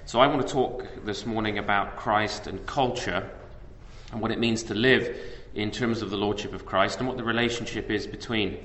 [0.05, 3.31] So, I want to talk this morning about Christ and culture
[4.11, 5.17] and what it means to live
[5.55, 8.59] in terms of the Lordship of Christ and what the relationship is between.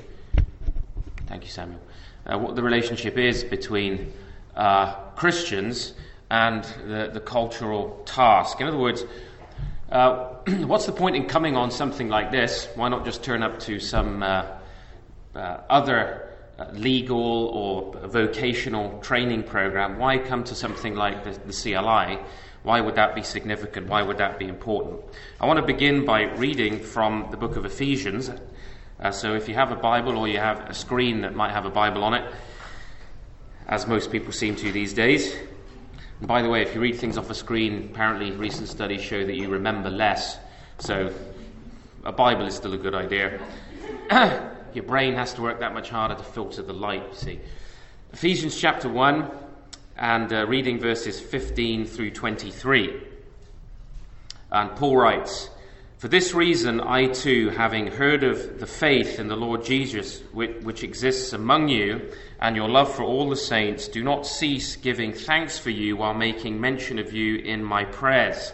[1.27, 1.81] Thank you, Samuel.
[2.25, 4.11] Uh, what the relationship is between
[4.55, 5.93] uh, Christians
[6.29, 8.59] and the, the cultural task.
[8.59, 9.03] In other words,
[9.91, 12.67] uh, what's the point in coming on something like this?
[12.75, 14.45] Why not just turn up to some uh,
[15.33, 19.97] uh, other uh, legal or vocational training program?
[19.97, 22.19] Why come to something like the, the CLI?
[22.63, 23.87] Why would that be significant?
[23.87, 24.99] Why would that be important?
[25.39, 28.29] I want to begin by reading from the book of Ephesians.
[28.99, 31.65] Uh, so if you have a Bible or you have a screen that might have
[31.65, 32.33] a Bible on it,
[33.67, 35.33] as most people seem to these days,
[36.19, 39.25] and by the way, if you read things off a screen, apparently recent studies show
[39.25, 40.37] that you remember less.
[40.79, 41.13] So
[42.03, 43.39] a Bible is still a good idea.
[44.73, 47.39] Your brain has to work that much harder to filter the light, you see.
[48.13, 49.29] Ephesians chapter 1
[49.97, 53.01] and uh, reading verses 15 through 23.
[54.51, 55.49] And Paul writes,
[55.97, 60.83] For this reason, I too, having heard of the faith in the Lord Jesus which,
[60.83, 65.57] exists among you, and your love for all the saints, do not cease giving thanks
[65.57, 68.53] for you while making mention of you in my prayers.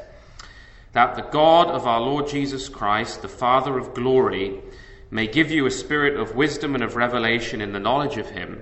[0.94, 4.62] That the God of our Lord Jesus Christ, the Father of glory,
[5.12, 8.62] may give you a spirit of wisdom and of revelation in the knowledge of him.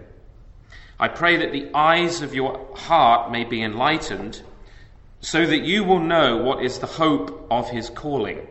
[1.00, 4.42] I pray that the eyes of your heart may be enlightened,
[5.20, 8.48] so that you will know what is the hope of his calling,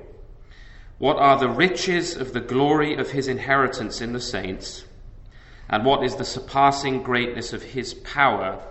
[1.01, 4.85] what are the riches of the glory of his inheritance in the saints
[5.71, 8.63] and what is the surpassing greatness of his power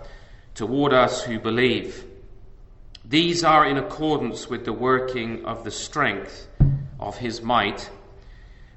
[0.54, 2.06] toward us who believe.
[3.04, 6.48] These are in accordance with the working of the strength
[7.00, 7.90] of his might,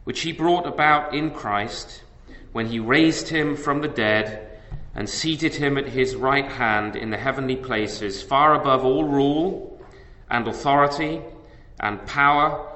[0.04, 2.04] which he brought about in Christ
[2.52, 4.48] when he raised him from the dead
[4.94, 9.78] and seated him at his right hand in the heavenly places, far above all rule
[10.30, 11.20] and authority
[11.80, 12.71] and power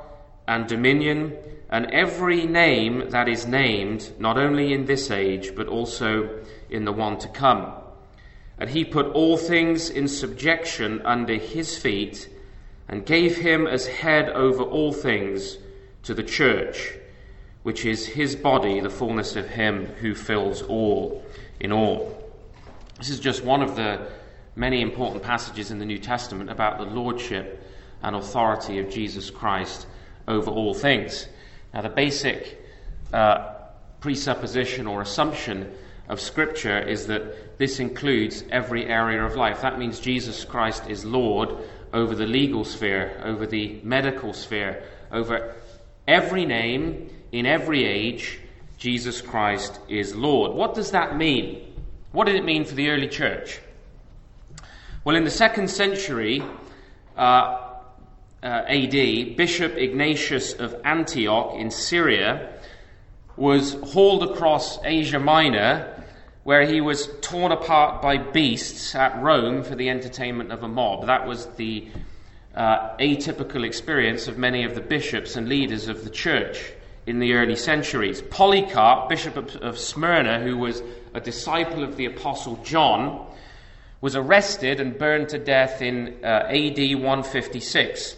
[0.46, 1.36] and dominion
[1.68, 6.40] and every name that is named, not only in this age, but also
[6.70, 7.72] in the one to come.
[8.58, 12.28] And he put all things in subjection under his feet,
[12.88, 15.58] and gave him as head over all things
[16.04, 16.94] to the church,
[17.64, 21.24] which is his body, the fullness of him who fills all
[21.58, 22.16] in all.
[22.98, 24.06] This is just one of the
[24.54, 27.62] many important passages in the New Testament about the lordship
[28.02, 29.88] and authority of Jesus Christ
[30.28, 31.28] over all things.
[31.72, 32.62] Now, the basic
[33.12, 33.54] uh,
[34.00, 35.72] presupposition or assumption
[36.09, 39.62] of Scripture is that this includes every area of life.
[39.62, 41.50] That means Jesus Christ is Lord
[41.92, 45.54] over the legal sphere, over the medical sphere, over
[46.06, 48.41] every name in every age.
[48.78, 50.53] Jesus Christ is Lord.
[50.53, 51.75] What does that mean?
[52.12, 53.60] What did it mean for the early church?
[55.04, 56.42] Well, in the second century,
[57.16, 57.66] uh,
[58.46, 62.52] uh, AD, Bishop Ignatius of Antioch in Syria
[63.36, 65.92] was hauled across Asia Minor,
[66.44, 71.06] where he was torn apart by beasts at Rome for the entertainment of a mob.
[71.06, 71.88] That was the
[72.54, 76.72] uh, atypical experience of many of the bishops and leaders of the church
[77.04, 78.22] in the early centuries.
[78.22, 83.26] Polycarp, Bishop of, of Smyrna, who was a disciple of the Apostle John,
[84.00, 88.16] was arrested and burned to death in uh, AD 156.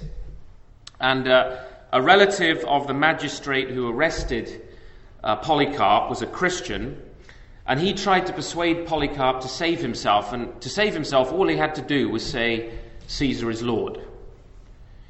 [1.01, 1.59] And uh,
[1.93, 4.63] a relative of the magistrate who arrested
[5.23, 7.01] uh, Polycarp was a Christian,
[7.67, 10.33] and he tried to persuade Polycarp to save himself.
[10.33, 12.73] And to save himself, all he had to do was say,
[13.07, 14.01] Caesar is Lord.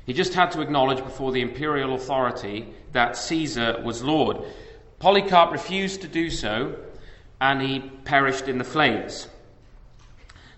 [0.07, 4.39] He just had to acknowledge before the imperial authority that Caesar was Lord.
[4.99, 6.77] Polycarp refused to do so,
[7.41, 9.29] and he perished in the flames.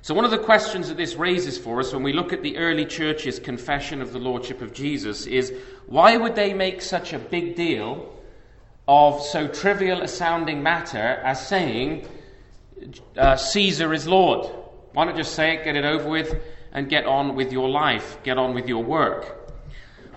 [0.03, 2.57] So, one of the questions that this raises for us when we look at the
[2.57, 5.53] early church's confession of the Lordship of Jesus is
[5.87, 8.11] why would they make such a big deal
[8.89, 12.09] of so trivial a sounding matter as saying
[13.19, 14.51] uh, Caesar is Lord?
[14.95, 16.35] Why not just say it, get it over with,
[16.73, 19.37] and get on with your life, get on with your work?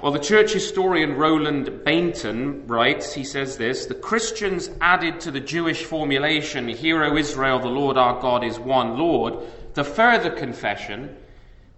[0.02, 5.42] Well, the church historian Roland Bainton writes, he says this The Christians added to the
[5.42, 11.18] Jewish formulation, Hear, O Israel, the Lord our God is one Lord the further confession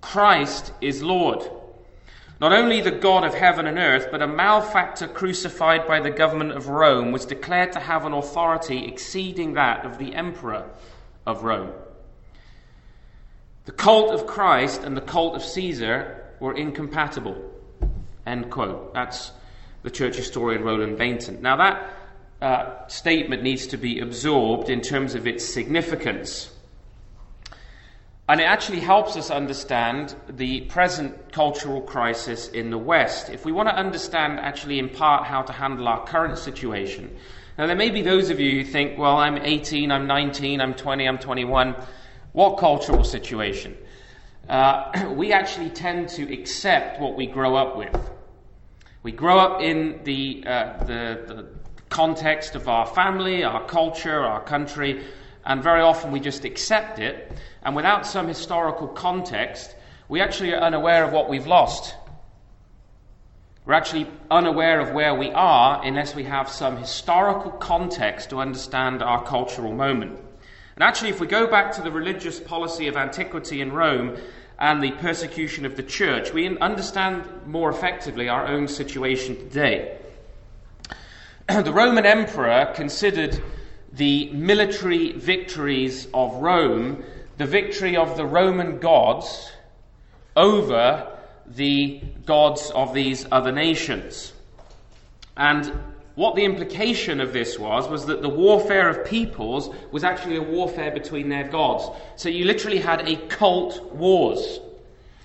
[0.01, 1.49] Christ is Lord.
[2.39, 6.51] Not only the God of heaven and earth, but a malefactor crucified by the government
[6.51, 10.69] of Rome was declared to have an authority exceeding that of the emperor
[11.25, 11.71] of Rome.
[13.65, 17.35] The cult of Christ and the cult of Caesar were incompatible.
[18.25, 18.93] End quote.
[18.93, 19.31] That's
[19.83, 21.41] the church historian Roland Bainton.
[21.41, 21.93] Now, that
[22.41, 26.51] uh, statement needs to be absorbed in terms of its significance.
[28.27, 33.29] And it actually helps us understand the present cultural crisis in the West.
[33.29, 37.15] If we want to understand, actually, in part, how to handle our current situation.
[37.57, 40.73] Now, there may be those of you who think, well, I'm 18, I'm 19, I'm
[40.73, 41.75] 20, I'm 21.
[42.31, 43.77] What cultural situation?
[44.49, 47.95] Uh, we actually tend to accept what we grow up with.
[49.03, 51.45] We grow up in the, uh, the, the
[51.89, 55.03] context of our family, our culture, our country,
[55.45, 57.31] and very often we just accept it.
[57.63, 59.75] And without some historical context,
[60.07, 61.95] we actually are unaware of what we've lost.
[63.65, 69.01] We're actually unaware of where we are unless we have some historical context to understand
[69.01, 70.19] our cultural moment.
[70.75, 74.17] And actually, if we go back to the religious policy of antiquity in Rome
[74.59, 79.97] and the persecution of the church, we understand more effectively our own situation today.
[81.47, 83.41] the Roman emperor considered
[83.95, 87.03] the military victories of Rome
[87.37, 89.51] the victory of the Roman gods
[90.35, 94.33] over the gods of these other nations.
[95.35, 95.71] And
[96.15, 100.41] what the implication of this was, was that the warfare of peoples was actually a
[100.41, 101.89] warfare between their gods.
[102.15, 104.59] So you literally had a cult wars.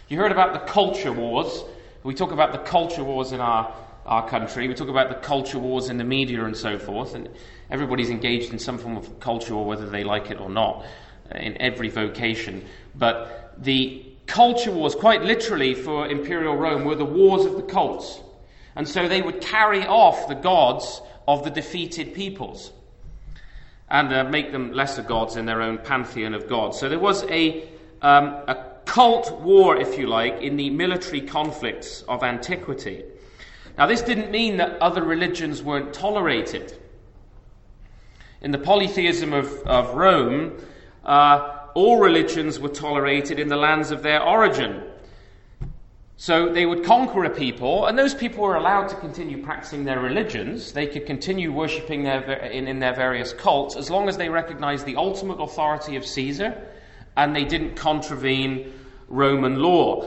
[0.09, 1.63] You heard about the culture wars.
[2.03, 3.73] We talk about the culture wars in our,
[4.11, 4.67] our country.
[4.67, 7.15] We talk about the culture wars in the media and so forth.
[7.15, 7.29] And
[7.71, 10.85] everybody's engaged in some form of culture war, whether they like it or not,
[11.35, 12.67] in every vocation.
[12.97, 18.21] But the culture wars, quite literally for imperial Rome, were the wars of the cults.
[18.75, 22.73] And so they would carry off the gods of the defeated peoples
[23.89, 26.79] and uh, make them lesser gods in their own pantheon of gods.
[26.79, 27.69] So there was a,
[28.03, 33.05] um, a cult war, if you like, in the military conflicts of antiquity.
[33.81, 36.77] Now, this didn't mean that other religions weren't tolerated.
[38.43, 40.53] In the polytheism of, of Rome,
[41.03, 44.83] uh, all religions were tolerated in the lands of their origin.
[46.19, 50.01] So they would conquer a people, and those people were allowed to continue practicing their
[50.01, 50.73] religions.
[50.73, 54.97] They could continue worshipping in, in their various cults as long as they recognized the
[54.97, 56.55] ultimate authority of Caesar
[57.17, 58.75] and they didn't contravene
[59.09, 60.07] Roman law.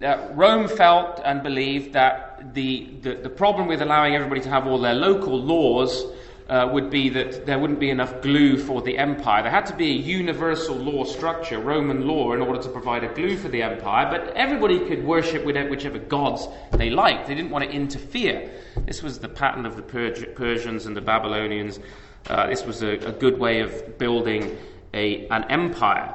[0.00, 4.78] Rome felt and believed that the, the, the problem with allowing everybody to have all
[4.78, 6.04] their local laws
[6.48, 9.42] uh, would be that there wouldn't be enough glue for the empire.
[9.42, 13.12] There had to be a universal law structure, Roman law, in order to provide a
[13.12, 17.26] glue for the empire, but everybody could worship whichever gods they liked.
[17.26, 18.50] They didn't want to interfere.
[18.86, 21.80] This was the pattern of the Persians and the Babylonians.
[22.28, 24.56] Uh, this was a, a, good way of building
[24.94, 26.14] a, an empire.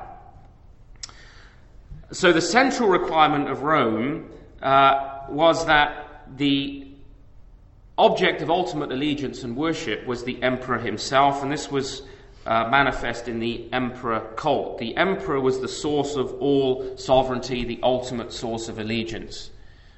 [2.14, 4.30] So the central requirement of Rome
[4.62, 6.88] uh, was that the
[7.98, 12.04] object of ultimate allegiance and worship was the emperor himself, and this was
[12.46, 14.78] uh, manifest in the emperor cult.
[14.78, 19.50] The emperor was the source of all sovereignty, the ultimate source of allegiance.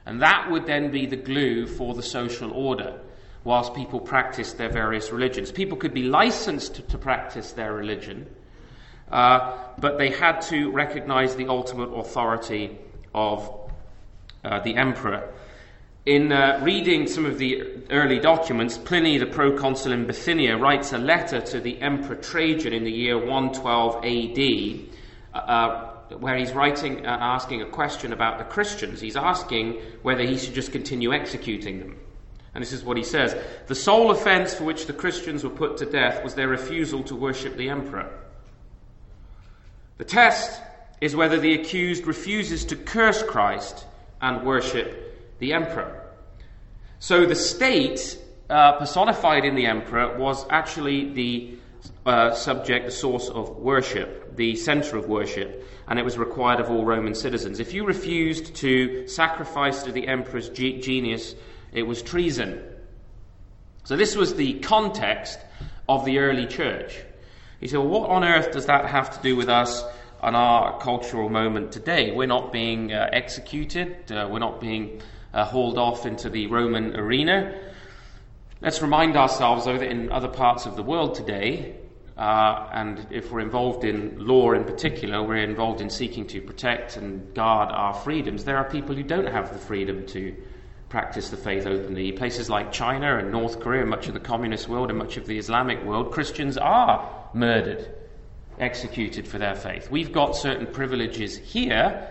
[0.05, 2.97] And that would then be the glue for the social order
[3.43, 5.51] whilst people practiced their various religions.
[5.51, 8.25] People could be licensed to, to practice their religion,
[9.11, 12.77] uh, but they had to recognize the ultimate authority
[13.13, 13.71] of
[14.43, 15.31] uh, the emperor.
[16.05, 20.99] In uh, reading some of the early documents, Pliny, the proconsul in Bithynia, writes a
[20.99, 24.89] letter to the Emperor Trajan in the year 112 AD,
[25.33, 29.01] uh, uh, where he's writing, uh, asking a question about the Christians.
[29.01, 31.97] He's asking whether he should just continue executing them.
[32.53, 35.77] And this is what he says The sole offense for which the Christians were put
[35.77, 38.11] to death was their refusal to worship the emperor.
[39.97, 40.61] The test
[41.01, 43.85] is whether the accused refuses to curse Christ
[44.21, 46.01] and worship the emperor.
[46.99, 48.17] So the state,
[48.49, 51.57] uh, personified in the emperor, was actually the
[52.05, 56.69] uh, subject, the source of worship, the center of worship, and it was required of
[56.69, 57.59] all Roman citizens.
[57.59, 61.35] If you refused to sacrifice to the emperor's ge- genius,
[61.71, 62.61] it was treason.
[63.83, 65.39] So this was the context
[65.87, 66.95] of the early church.
[67.65, 69.83] He said, well, what on earth does that have to do with us
[70.21, 72.11] and our cultural moment today?
[72.11, 75.01] We're not being uh, executed, uh, we're not being
[75.33, 77.59] uh, hauled off into the Roman arena.
[78.61, 81.75] Let's remind ourselves, though, that in other parts of the world today,
[82.15, 86.97] uh, and if we're involved in law in particular, we're involved in seeking to protect
[86.97, 88.43] and guard our freedoms.
[88.43, 90.35] There are people who don't have the freedom to
[90.95, 92.13] practice the faith openly.
[92.13, 95.37] Places like China and North Korea, much of the communist world and much of the
[95.37, 97.93] Islamic world, Christians are murdered
[98.59, 99.91] executed for their faith.
[99.91, 102.07] We've got certain privileges here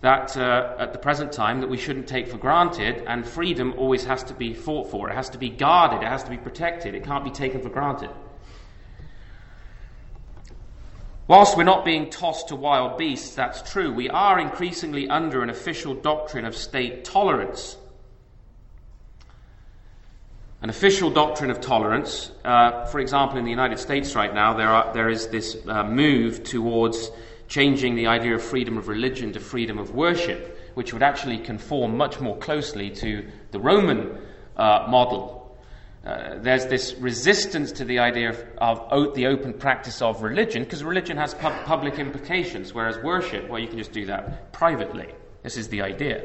[0.00, 4.02] that uh, at the present time that we shouldn't take for granted, and freedom always
[4.02, 5.08] has to be fought for.
[5.08, 7.68] It has to be guarded, it has to be protected, it can't be taken for
[7.68, 8.10] granted.
[11.28, 15.50] Whilst we're not being tossed to wild beasts, that's true, we are increasingly under an
[15.50, 17.76] official doctrine of state tolerance.
[20.64, 24.70] An official doctrine of tolerance, uh, for example, in the United States right now, there,
[24.70, 27.10] are, there is this uh, move towards
[27.48, 31.98] changing the idea of freedom of religion to freedom of worship, which would actually conform
[31.98, 34.16] much more closely to the Roman
[34.56, 35.54] uh, model.
[36.02, 40.82] Uh, there's this resistance to the idea of, of the open practice of religion because
[40.82, 45.08] religion has public implications, whereas worship, well, you can just do that privately.
[45.42, 46.24] This is the idea.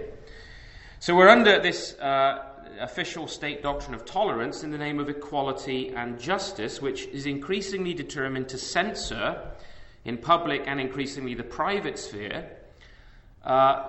[1.01, 2.48] So we're under this uh,
[2.79, 7.93] official state doctrine of tolerance in the name of equality and justice, which is increasingly
[7.93, 9.41] determined to censor
[10.05, 12.49] in public and increasingly the private sphere,
[13.43, 13.87] uh,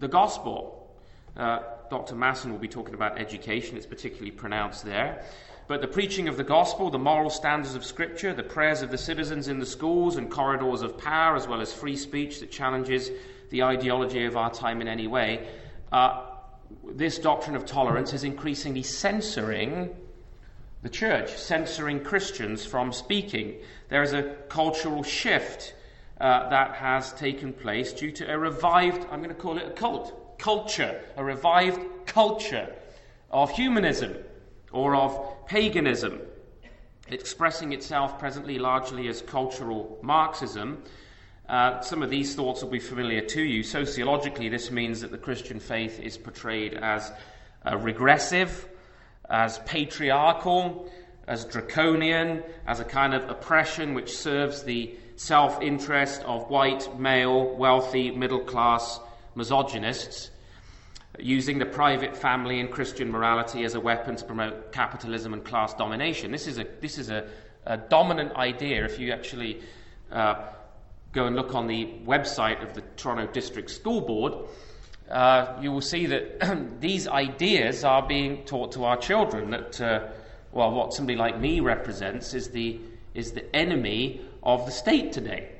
[0.00, 0.90] the gospel.
[1.36, 2.14] Uh, Dr.
[2.14, 5.24] Masson will be talking about education, it's particularly pronounced there.
[5.66, 8.98] But the preaching of the gospel, the moral standards of Scripture, the prayers of the
[8.98, 13.10] citizens in the schools and corridors of power, as well as free speech that challenges
[13.50, 15.48] the ideology of our time in any way,
[15.92, 16.33] uh,
[16.92, 19.94] this doctrine of tolerance is increasingly censoring
[20.82, 23.56] the church, censoring Christians from speaking.
[23.88, 25.74] There is a cultural shift
[26.20, 29.70] uh, that has taken place due to a revived, I'm going to call it a
[29.70, 32.72] cult, culture, a revived culture
[33.30, 34.14] of humanism
[34.72, 36.20] or of paganism,
[37.08, 40.82] expressing itself presently largely as cultural Marxism.
[41.48, 43.62] Uh, some of these thoughts will be familiar to you.
[43.62, 47.12] Sociologically, this means that the Christian faith is portrayed as
[47.66, 48.66] uh, regressive,
[49.28, 50.90] as patriarchal,
[51.28, 57.54] as draconian, as a kind of oppression which serves the self interest of white, male,
[57.56, 58.98] wealthy, middle class
[59.34, 60.30] misogynists,
[61.18, 65.74] using the private family and Christian morality as a weapon to promote capitalism and class
[65.74, 66.32] domination.
[66.32, 67.28] This is a, this is a,
[67.66, 69.60] a dominant idea if you actually
[70.10, 70.36] uh,
[71.14, 74.34] go and look on the website of the Toronto District School Board
[75.10, 79.50] uh, you will see that these ideas are being taught to our children.
[79.50, 80.08] That, uh,
[80.52, 82.80] well, what somebody like me represents is the,
[83.14, 85.50] is the enemy of the state today.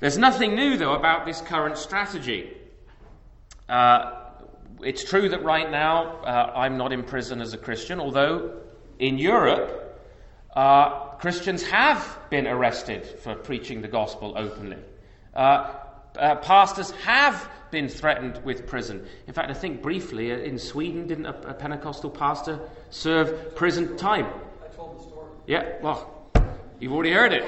[0.00, 2.50] There's nothing new, though, about this current strategy.
[3.68, 4.22] Uh,
[4.82, 8.60] it's true that right now uh, I'm not in prison as a Christian, although
[8.98, 10.00] in Europe,
[10.54, 14.78] uh, Christians have been arrested for preaching the gospel openly.
[15.34, 15.74] Uh,
[16.18, 19.06] uh, pastors have been threatened with prison.
[19.26, 23.96] In fact, I think briefly uh, in Sweden, didn't a, a Pentecostal pastor serve prison
[23.96, 24.26] time?
[24.64, 25.26] I told the story.
[25.46, 26.30] Yeah, well,
[26.80, 27.44] you've already heard it.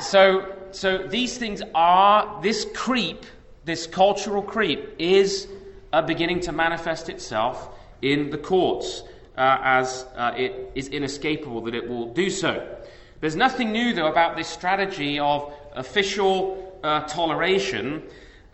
[0.00, 3.24] so, so these things are, this creep,
[3.64, 5.48] this cultural creep, is
[5.92, 7.70] uh, beginning to manifest itself
[8.02, 9.02] in the courts
[9.36, 12.76] uh, as uh, it is inescapable that it will do so.
[13.20, 18.02] There's nothing new, though, about this strategy of official uh, toleration,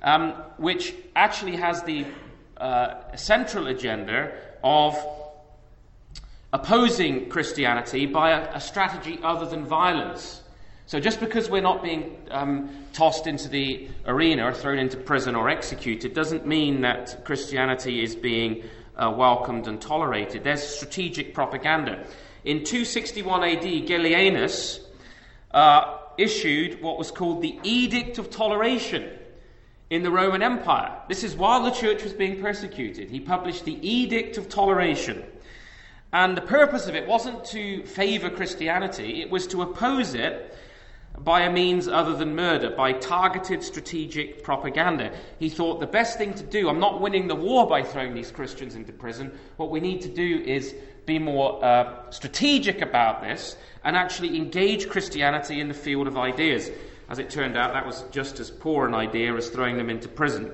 [0.02, 2.06] um, which actually has the
[2.56, 4.32] uh, central agenda
[4.62, 4.96] of
[6.52, 10.42] opposing Christianity by a, a, strategy other than violence.
[10.86, 15.36] So just because we're not being um, tossed into the arena or thrown into prison
[15.36, 18.64] or executed doesn't mean that Christianity is being
[19.00, 20.44] uh, welcomed and tolerated.
[20.44, 22.04] There's strategic propaganda.
[22.44, 24.80] In 261 AD, Gallienus
[25.50, 29.10] uh, issued what was called the Edict of Toleration
[29.88, 30.96] in the Roman Empire.
[31.08, 33.10] This is while the church was being persecuted.
[33.10, 35.24] He published the Edict of Toleration.
[36.12, 40.56] And the purpose of it wasn't to favor Christianity, it was to oppose it
[41.18, 45.12] by a means other than murder, by targeted strategic propaganda.
[45.38, 48.30] He thought the best thing to do, I'm not winning the war by throwing these
[48.30, 49.38] Christians into prison.
[49.56, 50.74] What we need to do is
[51.06, 56.70] be more uh, strategic about this and actually engage Christianity in the field of ideas.
[57.08, 60.08] As it turned out, that was just as poor an idea as throwing them into
[60.08, 60.52] prison.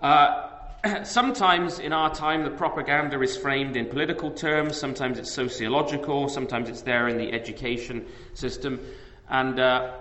[0.00, 0.50] Uh,
[1.04, 6.68] sometimes in our time, the propaganda is framed in political terms, sometimes it's sociological, sometimes
[6.68, 8.80] it's there in the education system.
[9.28, 9.92] And uh,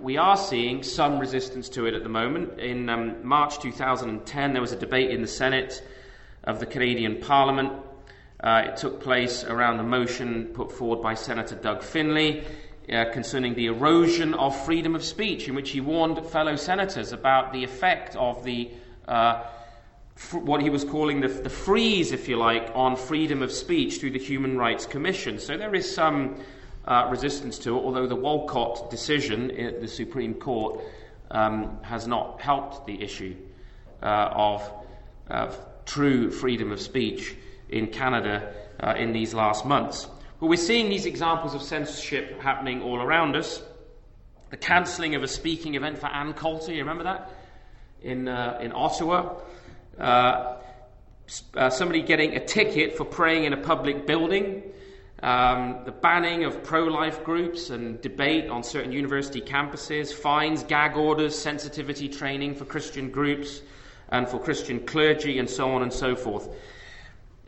[0.00, 2.58] we are seeing some resistance to it at the moment.
[2.58, 5.82] In um, March 2010, there was a debate in the Senate
[6.44, 7.72] of the Canadian Parliament
[8.40, 12.44] uh, it took place around a motion put forward by Senator Doug Finley
[12.92, 17.52] uh, concerning the erosion of freedom of speech, in which he warned fellow senators about
[17.52, 18.70] the effect of the
[19.08, 19.42] uh,
[20.32, 24.12] what he was calling the, the, freeze, if you like, on freedom of speech through
[24.12, 25.38] the Human Rights Commission.
[25.38, 26.36] So there is some
[26.86, 30.80] uh, resistance to it, although the Whatcott decision at the Supreme Court
[31.30, 33.36] um, has not helped the issue
[34.02, 34.72] uh, of,
[35.28, 37.36] of, true freedom of speech
[37.68, 40.08] in Canada uh, in these last months.
[40.40, 43.62] But we're seeing these examples of censorship happening all around us.
[44.50, 47.30] The cancelling of a speaking event for Ann Coulter, you remember that?
[48.02, 49.36] In, uh, in Ottawa.
[49.98, 50.56] Uh,
[51.56, 54.62] uh, somebody getting a ticket for praying in a public building.
[55.22, 60.96] Um, the banning of pro life groups and debate on certain university campuses, fines, gag
[60.96, 63.62] orders, sensitivity training for Christian groups
[64.10, 66.48] and for Christian clergy, and so on and so forth.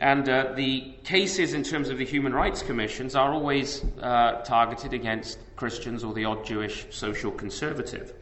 [0.00, 4.94] And uh, the cases in terms of the human rights commissions are always uh, targeted
[4.94, 8.14] against Christians or the odd Jewish social conservative.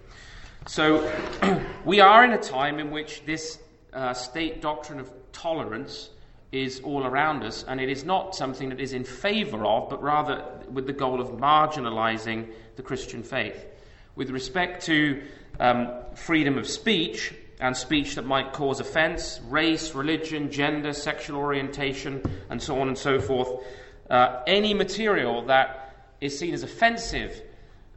[0.67, 1.11] So
[1.85, 3.59] we are in a time in which this
[3.97, 6.11] uh, state doctrine of tolerance
[6.53, 10.03] is all around us, and it is not something that is in favor of, but
[10.03, 13.67] rather with the goal of marginalizing the Christian faith.
[14.15, 15.23] With respect to
[15.59, 22.23] um, freedom of speech and speech that might cause offense, race, religion, gender, sexual orientation,
[22.51, 23.65] and so on and so forth,
[24.11, 27.43] uh, any material that is seen as offensive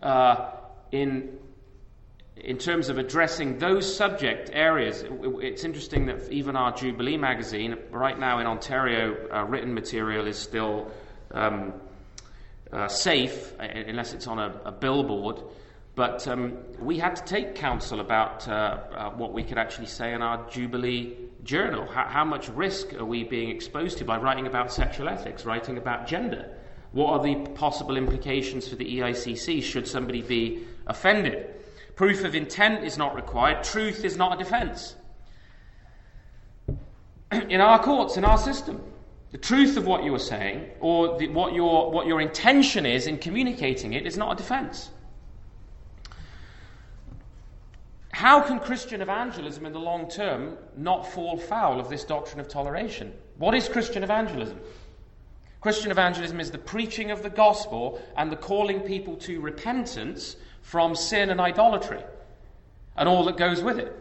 [0.02, 0.52] uh,
[0.92, 1.39] in
[2.44, 5.04] in terms of addressing those subject areas,
[5.42, 10.38] it's interesting that even our Jubilee magazine, right now in Ontario, uh, written material is
[10.38, 10.92] still
[11.32, 11.74] um,
[12.72, 15.42] uh, safe unless it's on a, a billboard.
[15.96, 20.14] But um, we had to take counsel about uh, uh what we could actually say
[20.14, 21.88] in our Jubilee journal.
[21.88, 26.08] How much risk are we being exposed to by writing about sexual ethics, writing about
[26.08, 26.56] gender?
[26.92, 31.59] What are the possible implications for the EICC should somebody be offended?
[32.00, 33.62] Proof of intent is not required.
[33.62, 34.96] Truth is not a defense.
[37.50, 38.82] In our courts, in our system,
[39.32, 43.06] the truth of what you are saying or the, what, your, what your intention is
[43.06, 44.92] in communicating it is not a defense.
[48.14, 52.48] How can Christian evangelism in the long term not fall foul of this doctrine of
[52.48, 53.12] toleration?
[53.38, 54.58] What is Christian evangelism?
[55.60, 60.38] Christian evangelism is the preaching of the gospel and the calling people to repentance
[60.70, 62.00] from sin and idolatry
[62.96, 63.92] and all that goes with it.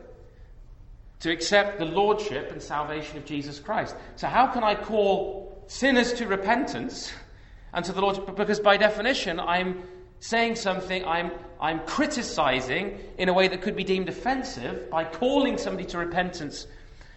[1.20, 3.96] To accept the lordship and salvation of Jesus Christ.
[4.16, 7.10] So, how can I call sinners to repentance
[7.72, 8.36] and to the Lord?
[8.36, 9.82] Because by definition, I'm
[10.20, 15.56] saying something, I'm, I'm criticizing in a way that could be deemed offensive by calling
[15.56, 16.66] somebody to repentance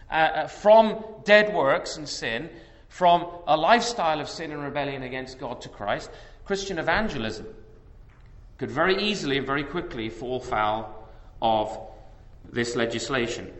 [0.09, 2.49] uh, uh, from dead works and sin,
[2.87, 6.09] from a lifestyle of sin and rebellion against God to Christ.
[6.45, 7.45] Christian evangelism
[8.61, 11.09] could very easily and very quickly fall foul
[11.41, 11.79] of
[12.47, 13.51] this legislation.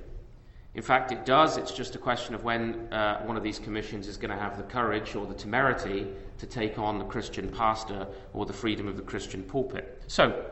[0.76, 1.58] In fact, it does.
[1.58, 4.58] It's just a question of when uh, one of these commissions is going to have
[4.58, 6.06] the courage or the temerity
[6.38, 10.04] to take on the Christian pastor or the freedom of the Christian pulpit.
[10.06, 10.46] So,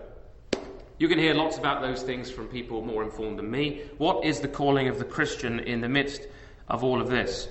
[0.97, 3.83] you can hear lots about those things from people more informed than me.
[3.99, 6.23] What is the calling of the Christian in the midst
[6.67, 7.47] of all of this?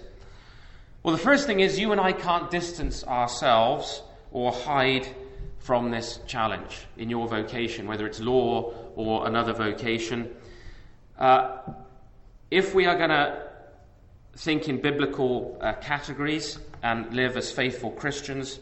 [1.05, 5.07] Well, the first thing is you and I can't distance ourselves or hide
[5.69, 10.35] from this challenge in your vocation, whether it's law or another vocation.
[11.19, 11.59] Uh,
[12.51, 13.39] if we are going to
[14.35, 18.61] think in biblical uh, categories and live as faithful Christians,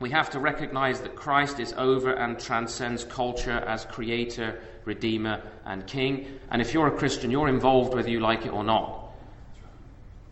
[0.00, 5.86] we have to recognize that Christ is over and transcends culture as creator, redeemer, and
[5.86, 6.38] king.
[6.50, 9.12] And if you're a Christian, you're involved whether you like it or not.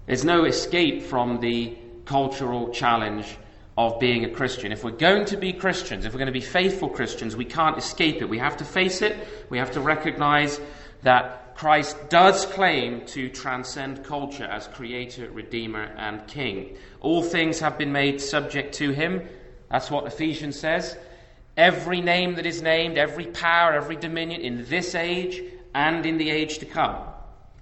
[0.04, 3.38] There's no escape from the cultural challenge
[3.76, 4.72] of being a Christian.
[4.72, 7.76] If we're going to be Christians, if we're going to be faithful Christians, we can't
[7.76, 8.28] escape it.
[8.28, 9.16] We have to face it.
[9.50, 10.60] We have to recognize
[11.02, 16.76] that Christ does claim to transcend culture as creator, redeemer, and king.
[17.00, 19.28] All things have been made subject to him.
[19.70, 20.96] That's what Ephesians says.
[21.56, 25.42] Every name that is named, every power, every dominion in this age
[25.74, 26.96] and in the age to come.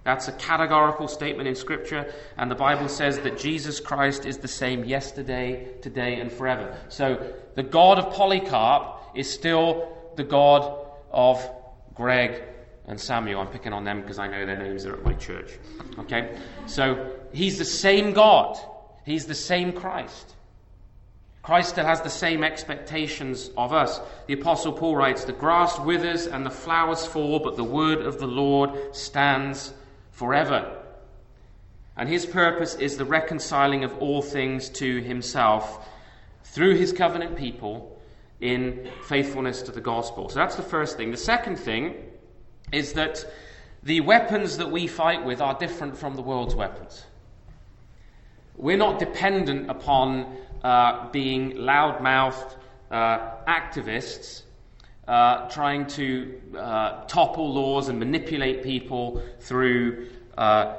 [0.05, 4.49] That's a categorical statement in Scripture, and the Bible says that Jesus Christ is the
[4.49, 6.77] same yesterday, today, and forever.
[6.91, 11.49] So the God of Polycarp is still the God of
[11.95, 12.43] Greg
[12.87, 13.41] and Samuel.
[13.41, 15.53] I'm picking on them because I know their names are at my church.
[15.99, 16.37] Okay?
[16.67, 18.59] So he's the same God,
[19.07, 20.35] he's the same Christ.
[21.43, 24.01] Christ still has the same expectations of us.
[24.27, 28.19] The Apostle Paul writes, The grass withers and the flowers fall, but the word of
[28.19, 29.75] the Lord stands
[30.15, 30.81] forever.
[31.97, 35.89] And his purpose is the reconciling of all things to himself
[36.45, 38.01] through his covenant people
[38.41, 40.29] in faithfulness to the gospel.
[40.29, 41.11] So that's the first thing.
[41.11, 41.97] The second thing
[42.73, 43.25] is that
[43.83, 47.05] the weapons that we fight with are different from the world's weapons.
[48.57, 52.57] We're not dependent upon uh, being loud mouthed,
[52.91, 54.43] uh, activists
[55.07, 60.77] uh, trying to uh, topple laws and manipulate people through uh,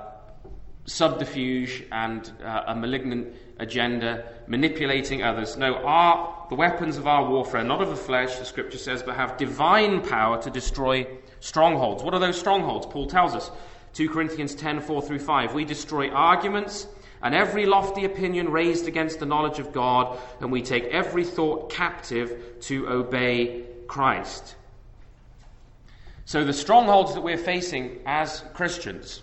[0.85, 5.57] subterfuge and uh, a malignant agenda, manipulating others.
[5.57, 9.15] No, our, the weapons of our warfare, not of the flesh, the scripture says, but
[9.15, 11.07] have divine power to destroy
[11.39, 12.03] strongholds.
[12.03, 12.85] What are those strongholds?
[12.85, 13.51] Paul tells us.
[13.93, 15.53] 2 Corinthians 10 4 through 5.
[15.53, 16.87] We destroy arguments
[17.21, 21.71] and every lofty opinion raised against the knowledge of God, and we take every thought
[21.71, 24.55] captive to obey Christ.
[26.25, 29.21] So, the strongholds that we're facing as Christians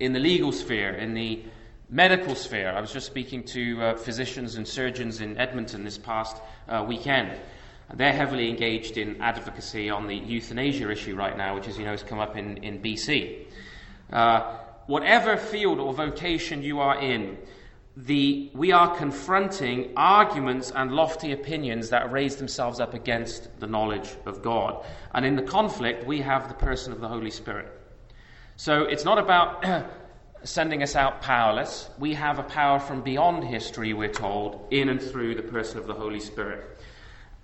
[0.00, 1.42] in the legal sphere, in the
[1.88, 6.36] medical sphere, I was just speaking to uh, physicians and surgeons in Edmonton this past
[6.68, 7.38] uh, weekend.
[7.94, 11.90] They're heavily engaged in advocacy on the euthanasia issue right now, which, as you know,
[11.90, 13.46] has come up in, in BC.
[14.12, 17.38] Uh, whatever field or vocation you are in,
[17.96, 24.10] the, we are confronting arguments and lofty opinions that raise themselves up against the knowledge
[24.26, 24.84] of God.
[25.14, 27.68] And in the conflict, we have the person of the Holy Spirit.
[28.56, 29.64] So it's not about
[30.42, 31.88] sending us out powerless.
[31.98, 35.86] We have a power from beyond history, we're told, in and through the person of
[35.86, 36.80] the Holy Spirit.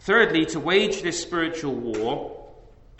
[0.01, 2.37] Thirdly, to wage this spiritual war,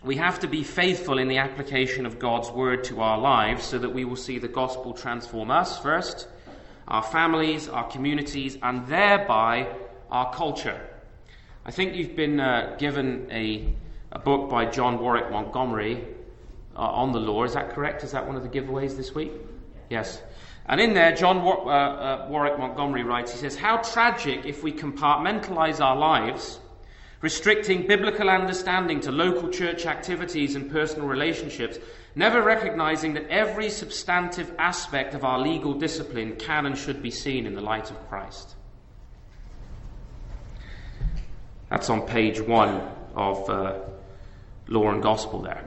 [0.05, 3.79] we have to be faithful in the application of God's word to our lives so
[3.79, 6.29] that we will see the gospel transform us first,
[6.91, 9.69] our families, our communities, and thereby
[10.11, 10.81] our culture.
[11.65, 13.73] I think you've been uh, given a,
[14.11, 16.05] a, book by John Warwick Montgomery
[16.75, 17.45] uh, on the law.
[17.45, 18.03] Is that correct?
[18.03, 19.31] Is that one of the giveaways this week?
[19.89, 20.21] Yes.
[20.67, 24.63] And in there, John War- uh, uh Warwick Montgomery writes, he says, How tragic if
[24.63, 26.59] we compartmentalize our lives
[27.23, 31.79] restricting biblical understanding to local church activities and personal relationships,
[32.15, 37.47] never recognizing that every substantive aspect of our legal discipline can and should be seen
[37.47, 38.55] in the light of Christ.
[41.69, 42.81] That's on page one
[43.15, 43.79] of uh,
[44.67, 45.65] Law and Gospel there.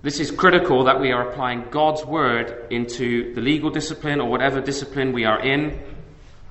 [0.00, 4.60] This is critical that we are applying God's word into the legal discipline or whatever
[4.60, 5.82] discipline we are in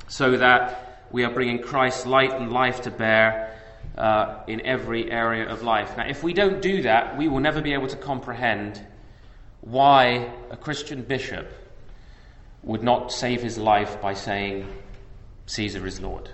[0.08, 3.54] so that we are bringing Christ's light and life to bear
[3.97, 5.97] uh, in every area of life.
[5.97, 8.81] Now, if we don't do that, we will never be able to comprehend
[9.62, 11.51] why a Christian bishop
[12.63, 14.67] would not save his life by saying,
[15.47, 16.29] Caesar is Lord.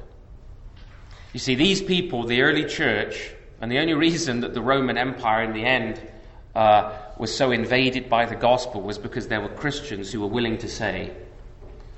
[1.32, 5.44] You see, these people, the early church, and the only reason that the Roman Empire
[5.44, 6.02] in the end
[6.56, 10.58] uh, was so invaded by the gospel was because there were Christians who were willing
[10.60, 11.12] to say,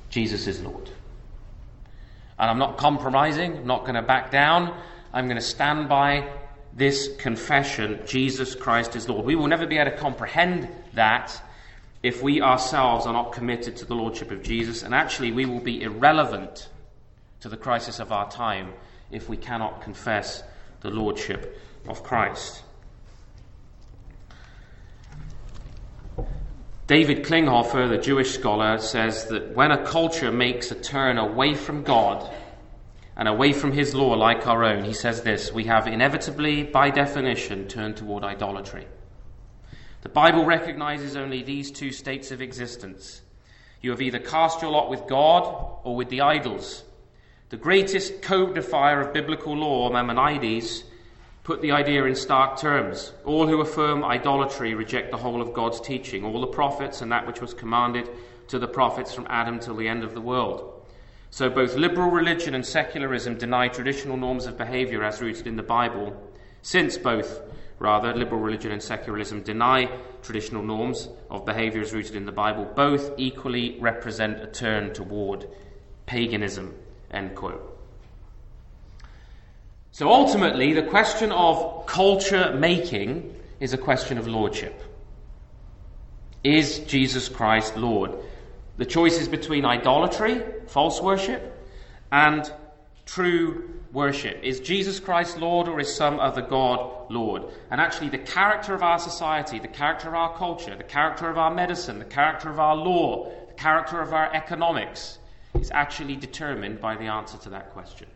[0.10, 0.90] Jesus is Lord.
[2.38, 4.78] And I'm not compromising, I'm not going to back down.
[5.16, 6.30] I'm going to stand by
[6.74, 9.26] this confession Jesus Christ is Lord.
[9.26, 11.42] We will never be able to comprehend that
[12.04, 15.62] if we ourselves are not committed to the Lordship of Jesus, and actually we will
[15.62, 16.68] be irrelevant
[17.40, 18.74] to the crisis of our time
[19.10, 20.44] if we cannot confess
[20.82, 22.62] the Lordship of Christ.
[26.88, 31.84] David Klinghoffer, the Jewish scholar, says that when a culture makes a turn away from
[31.84, 32.30] God
[33.18, 36.90] and away from his law like our own, he says this we have inevitably, by
[36.90, 38.88] definition, turned toward idolatry.
[40.02, 43.22] The Bible recognizes only these two states of existence.
[43.82, 46.84] You have either cast your lot with God or with the idols.
[47.50, 50.84] The greatest codifier of biblical law, Maimonides,
[51.44, 53.14] put the idea in stark terms.
[53.24, 57.28] All who affirm idolatry reject the whole of God's teaching, all the prophets and that
[57.28, 58.10] which was commanded
[58.48, 60.75] to the prophets from Adam till the end of the world.
[61.30, 65.64] So both liberal religion and secularism deny traditional norms of behavior as rooted in the
[65.64, 66.16] Bible,
[66.62, 67.42] since both,
[67.80, 69.90] rather, liberal religion and secularism deny
[70.24, 75.48] traditional norms of behavior as rooted in the Bible, both equally represent a turn toward
[76.06, 76.74] paganism.
[77.12, 77.72] End quote.
[79.92, 84.82] So ultimately, the question of culture making is a question of lordship.
[86.44, 88.12] Is Jesus Christ Lord?
[88.78, 91.58] The choice is between idolatry, false worship,
[92.12, 92.52] and
[93.06, 94.44] true worship.
[94.44, 97.44] Is Jesus Christ Lord or is some other God Lord?
[97.72, 101.38] And actually, the character of our society, the character of our culture, the character of
[101.38, 105.20] our medicine, the character of our law, the character of our economics
[105.54, 108.08] is actually determined by the answer to that question.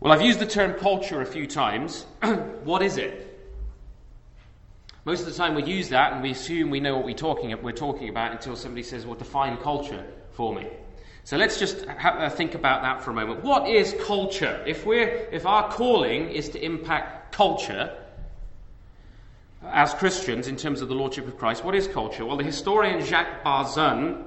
[0.00, 2.04] Well, I've used the term culture a few times.
[2.64, 3.29] what is it?
[5.10, 7.52] Most of the time we use that and we assume we know what we're talking,
[7.64, 10.68] we're talking about until somebody says, well, define culture for me.
[11.24, 13.42] So let's just uh, think about that for a moment.
[13.42, 14.62] What is culture?
[14.68, 17.92] If, we're, if our calling is to impact culture
[19.64, 22.24] as Christians in terms of the Lordship of Christ, what is culture?
[22.24, 24.22] Well, the historian Jacques Barzun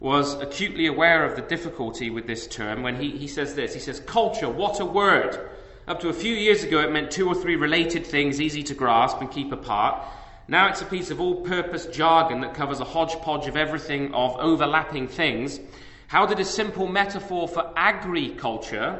[0.00, 3.74] was acutely aware of the difficulty with this term when he, he says this.
[3.74, 5.50] He says, Culture, what a word!
[5.88, 8.74] Up to a few years ago, it meant two or three related things easy to
[8.74, 10.04] grasp and keep apart.
[10.48, 14.36] Now it's a piece of all purpose jargon that covers a hodgepodge of everything of
[14.36, 15.60] overlapping things.
[16.08, 18.98] How did a simple metaphor for agriculture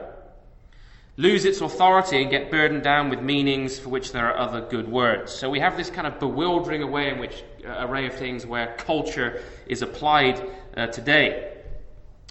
[1.17, 4.87] lose its authority and get burdened down with meanings for which there are other good
[4.87, 5.33] words?
[5.33, 8.77] So we have this kind of bewildering way in which uh, array of things where
[8.77, 10.41] culture is applied
[10.77, 11.53] uh, today.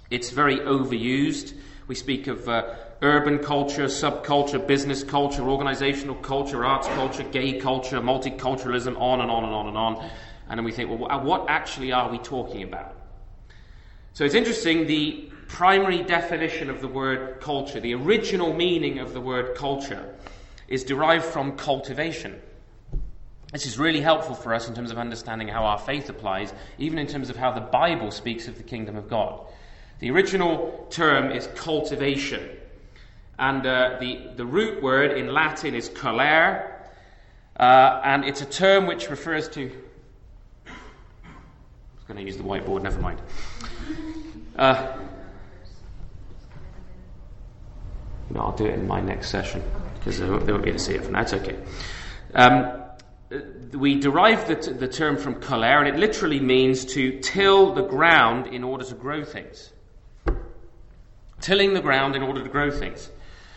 [0.10, 1.56] It's very overused.
[1.88, 8.00] We speak of uh, urban culture, subculture, business culture, organizational culture, arts culture, gay culture,
[8.00, 10.10] multiculturalism, on and on and on and on.
[10.50, 12.96] And then we think, well, what actually are we talking about?
[14.14, 19.22] So it's interesting, the primary definition of the word culture, the original meaning of the
[19.22, 20.16] word culture,
[20.68, 22.42] is derived from cultivation.
[23.52, 26.98] This is really helpful for us in terms of understanding how our faith applies, even
[26.98, 29.46] in terms of how the Bible speaks of the kingdom of God.
[30.00, 32.50] The original term is cultivation,
[33.38, 36.72] and uh, the, the root word in Latin is colere,
[37.58, 39.72] uh, and it's a term which refers to.
[40.68, 40.72] I
[41.96, 43.20] was going to use the whiteboard, never mind.
[44.56, 44.98] Uh,
[48.30, 49.62] no, I'll do it in my next session
[49.96, 51.22] because they won't, they won't be able to see it from now.
[51.22, 51.58] It's okay.
[52.34, 52.82] Um,
[53.74, 57.82] we derive the, t- the term from colere, and it literally means to till the
[57.82, 59.72] ground in order to grow things.
[61.42, 63.10] Tilling the ground in order to grow things.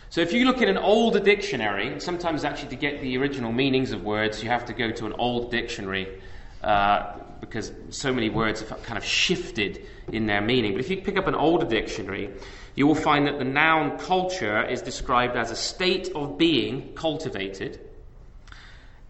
[0.09, 3.91] So if you look in an older dictionary, sometimes actually to get the original meanings
[3.91, 6.19] of words, you have to go to an old dictionary
[6.63, 10.71] uh, because so many words have kind of shifted in their meaning.
[10.71, 12.31] But if you pick up an older dictionary,
[12.75, 17.79] you will find that the noun culture is described as a state of being cultivated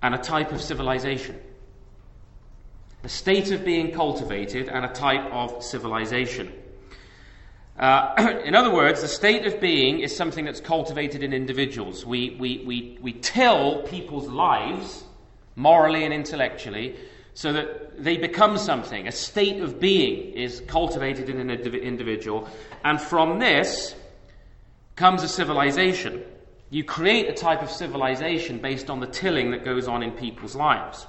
[0.01, 1.39] and a type of civilization.
[3.03, 6.51] A state of being cultivated and a type of civilization.
[7.79, 12.05] Uh, in other words, the state of being is something that's cultivated in individuals.
[12.05, 15.03] We, we, we, we till people's lives,
[15.55, 16.97] morally and intellectually,
[17.33, 19.07] so that they become something.
[19.07, 22.49] A state of being is cultivated in an individual,
[22.83, 23.95] and from this
[24.97, 26.21] comes a civilization.
[26.69, 30.55] You create a type of civilization based on the tilling that goes on in people's
[30.55, 31.07] lives.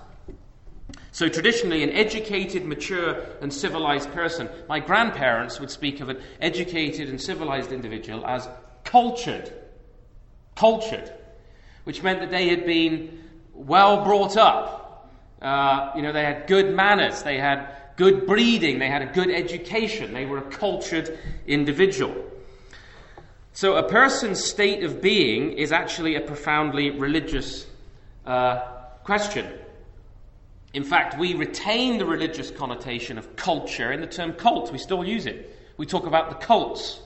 [1.12, 7.08] So, traditionally, an educated, mature, and civilized person, my grandparents would speak of an educated
[7.08, 8.48] and civilized individual as
[8.84, 9.52] cultured.
[10.54, 11.12] Cultured.
[11.84, 15.10] Which meant that they had been well brought up.
[15.42, 19.30] Uh, you know, they had good manners, they had good breeding, they had a good
[19.30, 22.14] education, they were a cultured individual.
[23.52, 27.66] So, a person's state of being is actually a profoundly religious
[28.26, 28.60] uh,
[29.02, 29.46] question.
[30.72, 34.70] In fact, we retain the religious connotation of culture in the term cult.
[34.70, 35.56] We still use it.
[35.76, 37.00] We talk about the cults.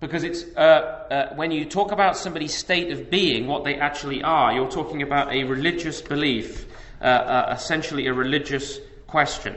[0.00, 4.24] Because it's uh, uh, when you talk about somebody's state of being, what they actually
[4.24, 6.66] are, you're talking about a religious belief,
[7.00, 9.56] uh, uh essentially a religious question.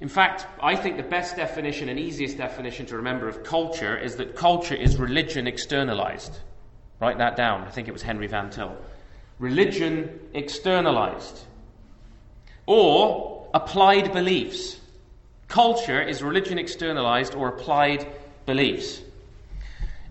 [0.00, 4.16] In fact, I think the best definition and easiest definition to remember of culture is
[4.16, 6.38] that culture is religion externalized.
[7.00, 7.62] Write that down.
[7.62, 8.74] I think it was Henry Van Til.
[9.40, 11.40] Religion externalized.
[12.66, 14.78] Or applied beliefs.
[15.48, 18.06] Culture is religion externalized or applied
[18.46, 19.00] beliefs.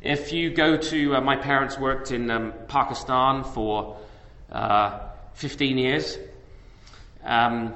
[0.02, 3.98] If you go to, uh, my parents worked in um, Pakistan for
[4.52, 5.00] uh,
[5.36, 6.18] 15 years.
[7.24, 7.74] Um,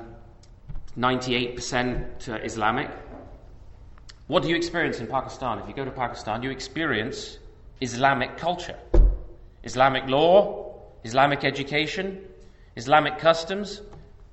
[0.98, 2.90] 98% uh, Islamic.
[4.28, 5.60] What do you experience in Pakistan?
[5.60, 7.40] If you go to Pakistan, you experience
[7.82, 8.78] Islamic culture,
[9.64, 10.63] Islamic law,
[11.04, 12.22] Islamic education,
[12.76, 13.82] Islamic customs,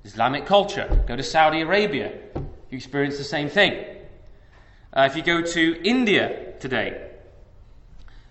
[0.03, 1.03] Islamic culture.
[1.07, 2.11] Go to Saudi Arabia,
[2.69, 3.73] you experience the same thing.
[4.93, 7.09] Uh, if you go to India today,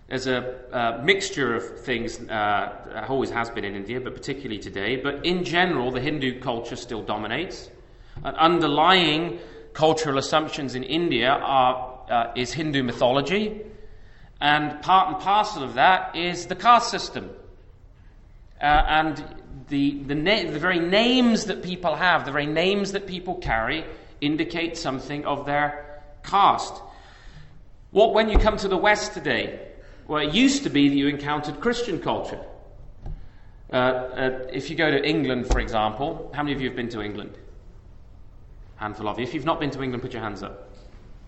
[0.09, 4.97] there's a uh, mixture of things, uh, always has been in India, but particularly today.
[4.97, 7.71] But in general, the Hindu culture still dominates.
[8.25, 9.39] And underlying
[9.73, 13.63] cultural assumptions in India are, uh, is Hindu mythology,
[14.41, 17.31] and part and parcel of that is the caste system.
[18.61, 19.25] Uh, and
[19.69, 23.85] the, the, na- the very names that people have, the very names that people carry,
[24.21, 26.75] indicate something of their caste.
[27.91, 29.69] What when you come to the West today?
[30.07, 32.41] Well, it used to be that you encountered Christian culture.
[33.73, 36.89] Uh, uh, if you go to England, for example, how many of you have been
[36.91, 37.39] to England?
[38.81, 39.25] handful of you.
[39.25, 40.71] If you've not been to England, put your hands up.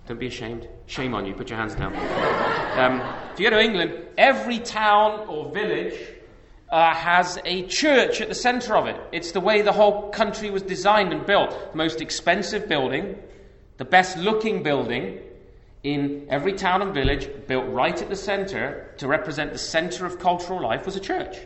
[0.08, 0.66] Don't be ashamed.
[0.86, 1.34] Shame on you.
[1.34, 1.94] Put your hands down.
[2.72, 3.02] Um,
[3.34, 5.92] if you go to England, every town or village
[6.72, 8.96] uh, has a church at the centre of it.
[9.12, 11.50] It's the way the whole country was designed and built.
[11.72, 13.16] The most expensive building,
[13.76, 15.18] The best looking building
[15.82, 20.18] in every town and village, built right at the center to represent the center of
[20.18, 21.36] cultural life, was a church.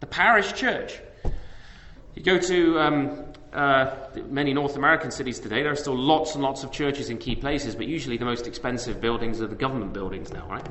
[0.00, 1.00] The parish church.
[2.14, 3.94] You go to um, uh,
[4.28, 7.36] many North American cities today, there are still lots and lots of churches in key
[7.36, 10.66] places, but usually the most expensive buildings are the government buildings now, right?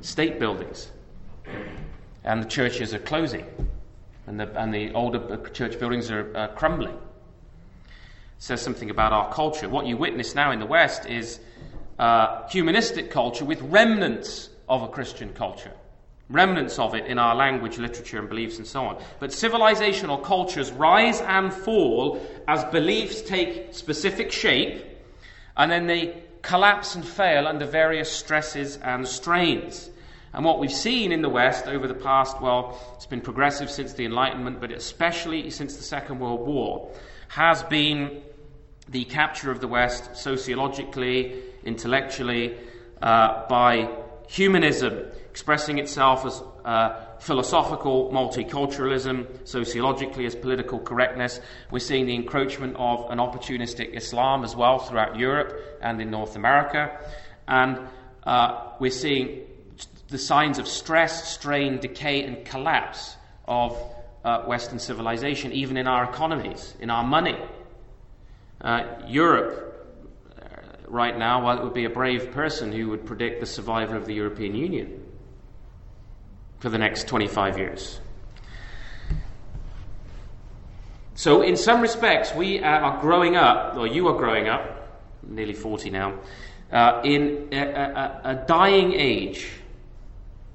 [0.00, 0.90] State buildings.
[2.24, 3.46] And the churches are closing,
[4.26, 6.94] and the, and the older church buildings are crumbling.
[6.94, 7.90] It
[8.38, 9.68] says something about our culture.
[9.68, 11.40] What you witness now in the West is
[11.98, 15.72] uh, humanistic culture with remnants of a Christian culture
[16.30, 19.02] remnants of it in our language, literature, and beliefs, and so on.
[19.20, 24.84] But civilizational cultures rise and fall as beliefs take specific shape,
[25.56, 29.90] and then they collapse and fail under various stresses and strains.
[30.34, 33.92] And what we've seen in the West over the past, well, it's been progressive since
[33.92, 36.92] the Enlightenment, but especially since the Second World War,
[37.28, 38.20] has been
[38.88, 42.56] the capture of the West sociologically, intellectually,
[43.00, 43.88] uh, by
[44.26, 51.40] humanism, expressing itself as uh, philosophical multiculturalism, sociologically as political correctness.
[51.70, 56.34] We're seeing the encroachment of an opportunistic Islam as well throughout Europe and in North
[56.34, 56.98] America.
[57.46, 57.78] And
[58.24, 59.42] uh, we're seeing
[60.14, 63.16] the signs of stress, strain, decay, and collapse
[63.48, 63.76] of
[64.24, 67.36] uh, Western civilization, even in our economies, in our money.
[68.60, 69.98] Uh, Europe,
[70.40, 70.44] uh,
[70.86, 74.06] right now, well, it would be a brave person who would predict the survival of
[74.06, 75.04] the European Union
[76.60, 77.98] for the next 25 years.
[81.16, 85.90] So, in some respects, we are growing up, or you are growing up, nearly 40
[85.90, 86.20] now,
[86.70, 89.50] uh, in a, a, a, dying age,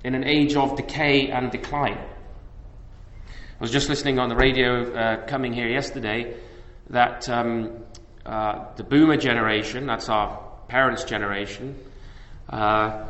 [0.03, 1.97] in an age of decay and decline.
[1.97, 6.35] I was just listening on the radio uh, coming here yesterday
[6.89, 7.83] that um,
[8.25, 11.75] uh, the boomer generation, that's our parents' generation,
[12.49, 13.05] uh,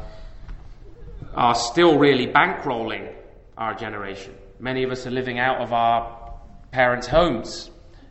[1.36, 3.14] are still really bankrolling
[3.58, 4.34] our generation.
[4.60, 6.34] Many of us are living out of our
[6.72, 7.70] parents' homes.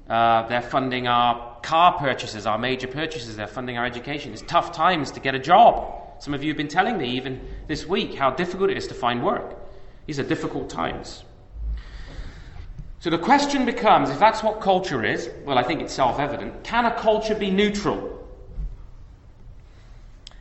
[0.08, 3.36] Uh, they're funding our car purchases, our major purchases.
[3.36, 4.32] They're funding our education.
[4.32, 6.07] It's tough times to get a job.
[6.20, 8.94] Some of you have been telling me, even this week, how difficult it is to
[8.94, 9.56] find work.
[10.06, 11.24] These are difficult times.
[13.00, 16.64] So the question becomes if that's what culture is, well, I think it's self evident,
[16.64, 18.14] can a culture be neutral?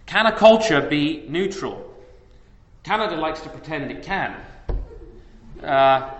[0.08, 1.84] Can a culture be neutral?
[2.84, 4.36] Canada likes to pretend it can.
[5.62, 6.12] Uh,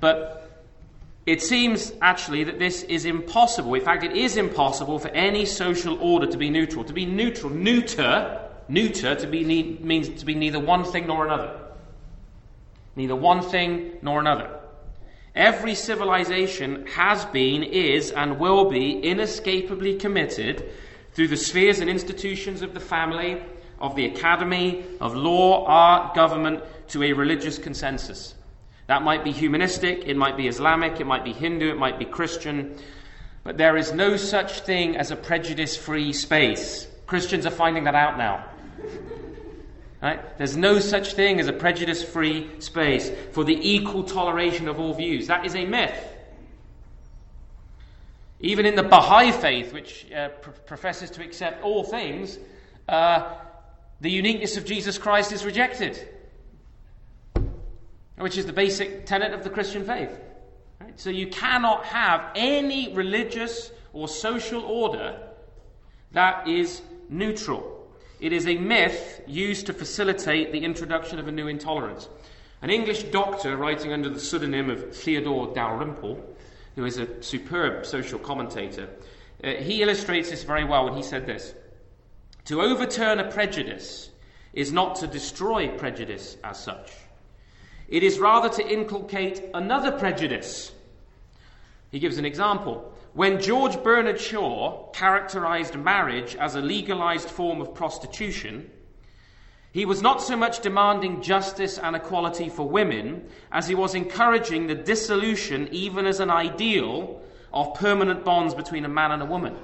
[0.00, 0.64] but
[1.26, 3.74] it seems actually that this is impossible.
[3.74, 6.84] In fact, it is impossible for any social order to be neutral.
[6.84, 11.24] To be neutral, neuter, neuter to be ne- means to be neither one thing nor
[11.24, 11.60] another.
[12.94, 14.50] Neither one thing nor another.
[15.34, 20.70] Every civilization has been, is, and will be inescapably committed
[21.12, 23.42] through the spheres and institutions of the family,
[23.78, 28.34] of the academy, of law, art, government, to a religious consensus.
[28.86, 32.04] That might be humanistic, it might be Islamic, it might be Hindu, it might be
[32.04, 32.78] Christian,
[33.44, 36.86] but there is no such thing as a prejudice free space.
[37.06, 38.44] Christians are finding that out now.
[40.02, 40.38] Right?
[40.38, 44.92] There's no such thing as a prejudice free space for the equal toleration of all
[44.92, 45.26] views.
[45.28, 45.98] That is a myth.
[48.40, 52.38] Even in the Baha'i faith, which uh, pr- professes to accept all things,
[52.88, 53.34] uh,
[54.00, 55.98] the uniqueness of Jesus Christ is rejected,
[58.18, 60.20] which is the basic tenet of the Christian faith.
[60.78, 61.00] Right?
[61.00, 65.18] So you cannot have any religious or social order
[66.12, 67.75] that is neutral.
[68.18, 72.08] It is a myth used to facilitate the introduction of a new intolerance.
[72.62, 76.24] An English doctor writing under the pseudonym of Theodore Dalrymple,
[76.74, 78.88] who is a superb social commentator,
[79.44, 81.54] uh, he illustrates this very well when he said this.
[82.46, 84.10] To overturn a prejudice
[84.54, 86.90] is not to destroy prejudice as such.
[87.88, 90.72] It is rather to inculcate another prejudice.
[91.90, 92.94] He gives an example.
[93.16, 98.70] When George Bernard Shaw characterized marriage as a legalized form of prostitution,
[99.72, 104.66] he was not so much demanding justice and equality for women as he was encouraging
[104.66, 107.22] the dissolution, even as an ideal,
[107.54, 109.56] of permanent bonds between a man and a woman.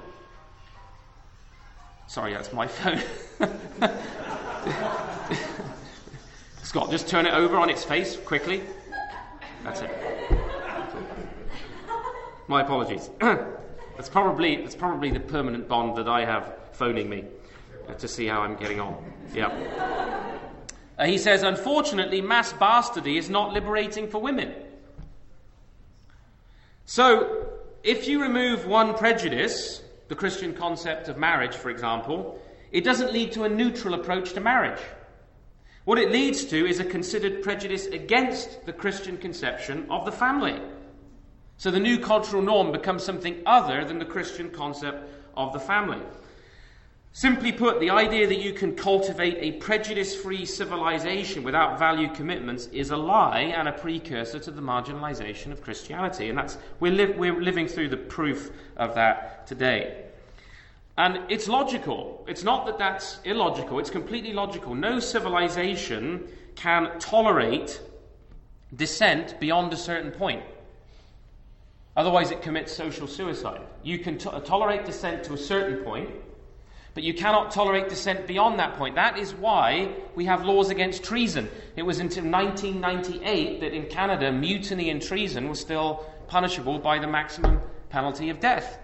[2.07, 3.03] Sorry, that's my phone.
[6.63, 8.63] Scott, just turn it over on its face quickly.
[9.63, 9.91] That's it.
[12.47, 13.09] My apologies.
[13.19, 17.25] that's probably that's probably the permanent bond that I have phoning me
[17.87, 19.13] uh, to see how I'm getting on.
[19.33, 19.47] Yeah.
[20.97, 24.53] Uh, he says, unfortunately, mass bastardy is not liberating for women.
[26.85, 27.47] So,
[27.83, 32.39] if you remove one prejudice, the Christian concept of marriage, for example,
[32.71, 34.81] it doesn't lead to a neutral approach to marriage.
[35.85, 40.59] What it leads to is a considered prejudice against the Christian conception of the family.
[41.57, 46.01] So the new cultural norm becomes something other than the Christian concept of the family.
[47.15, 52.65] Simply put, the idea that you can cultivate a prejudice free civilization without value commitments
[52.67, 56.29] is a lie and a precursor to the marginalization of Christianity.
[56.29, 60.05] And that's, we're, li- we're living through the proof of that today.
[60.97, 62.25] And it's logical.
[62.27, 64.73] It's not that that's illogical, it's completely logical.
[64.73, 67.79] No civilization can tolerate
[68.75, 70.43] dissent beyond a certain point.
[71.95, 73.61] Otherwise, it commits social suicide.
[73.83, 76.09] You can to- uh, tolerate dissent to a certain point,
[76.95, 78.95] but you cannot tolerate dissent beyond that point.
[78.95, 81.49] That is why we have laws against treason.
[81.75, 87.07] It was until 1998 that in Canada, mutiny and treason was still punishable by the
[87.07, 88.79] maximum penalty of death.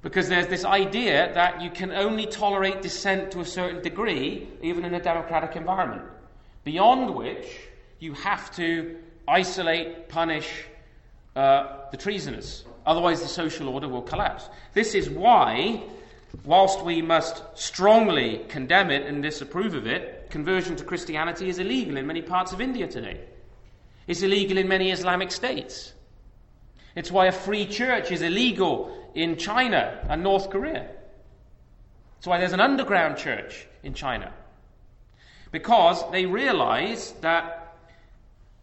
[0.00, 4.84] Because there's this idea that you can only tolerate dissent to a certain degree, even
[4.84, 6.02] in a democratic environment,
[6.62, 7.46] beyond which
[7.98, 8.96] you have to
[9.26, 10.66] isolate, punish
[11.36, 12.64] uh, the treasoners.
[12.86, 14.48] Otherwise, the social order will collapse.
[14.72, 15.82] This is why,
[16.44, 21.96] whilst we must strongly condemn it and disapprove of it, conversion to Christianity is illegal
[21.96, 23.20] in many parts of India today.
[24.06, 25.92] It's illegal in many Islamic states.
[26.94, 30.88] It's why a free church is illegal in China and North Korea.
[32.18, 34.32] It's why there's an underground church in China.
[35.50, 37.63] Because they realize that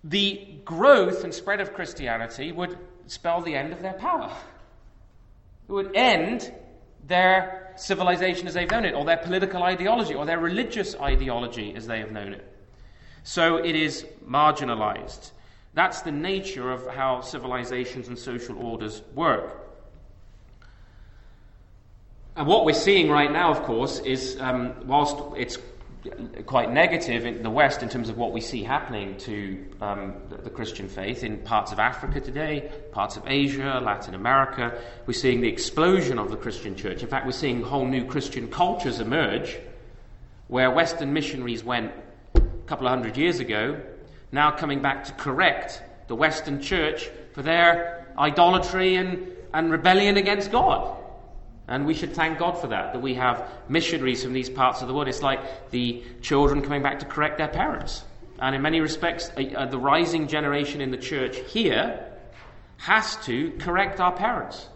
[0.03, 2.77] the growth and spread of Christianity would
[3.07, 4.31] spell the end of their power.
[5.67, 6.51] It would end
[7.07, 11.87] their civilization as they've known it, or their political ideology, or their religious ideology as
[11.87, 12.47] they have known it.
[13.23, 15.31] So it is marginalized.
[15.73, 19.57] That's the nature of how civilizations and social orders work.
[22.35, 25.57] And what we're seeing right now, of course, is um, whilst it's
[26.45, 30.49] quite negative in the West in terms of what we see happening to um, the,
[30.49, 34.81] Christian faith in parts of Africa today, parts of Asia, Latin America.
[35.05, 37.03] We're seeing the explosion of the Christian church.
[37.03, 39.59] In fact, we're seeing whole new Christian cultures emerge
[40.47, 41.91] where Western missionaries went
[42.35, 43.79] a couple of hundred years ago,
[44.31, 50.51] now coming back to correct the Western church for their idolatry and, and rebellion against
[50.51, 50.97] God.
[51.71, 54.89] And we should thank God for that, that we have missionaries from these parts of
[54.89, 55.07] the world.
[55.07, 58.03] It's like the children coming back to correct their parents.
[58.39, 62.05] And in many respects, uh, the rising generation in the church here
[62.75, 64.67] has to correct our parents.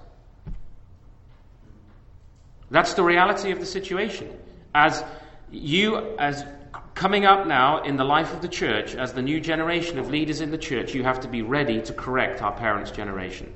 [2.72, 4.32] That's the reality of the situation.
[4.74, 5.04] As
[5.52, 6.46] you, as
[6.93, 10.39] coming up now in the life of the church, as the new generation of leaders
[10.39, 13.54] in the church, you have to be ready to correct our parents' generation.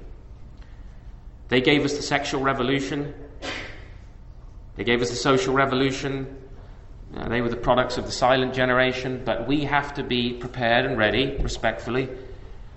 [1.48, 3.14] They gave us the sexual revolution.
[4.80, 6.38] They gave us the social revolution.
[7.14, 10.86] Uh, they were the products of the silent generation, but we have to be prepared
[10.86, 12.08] and ready, respectfully,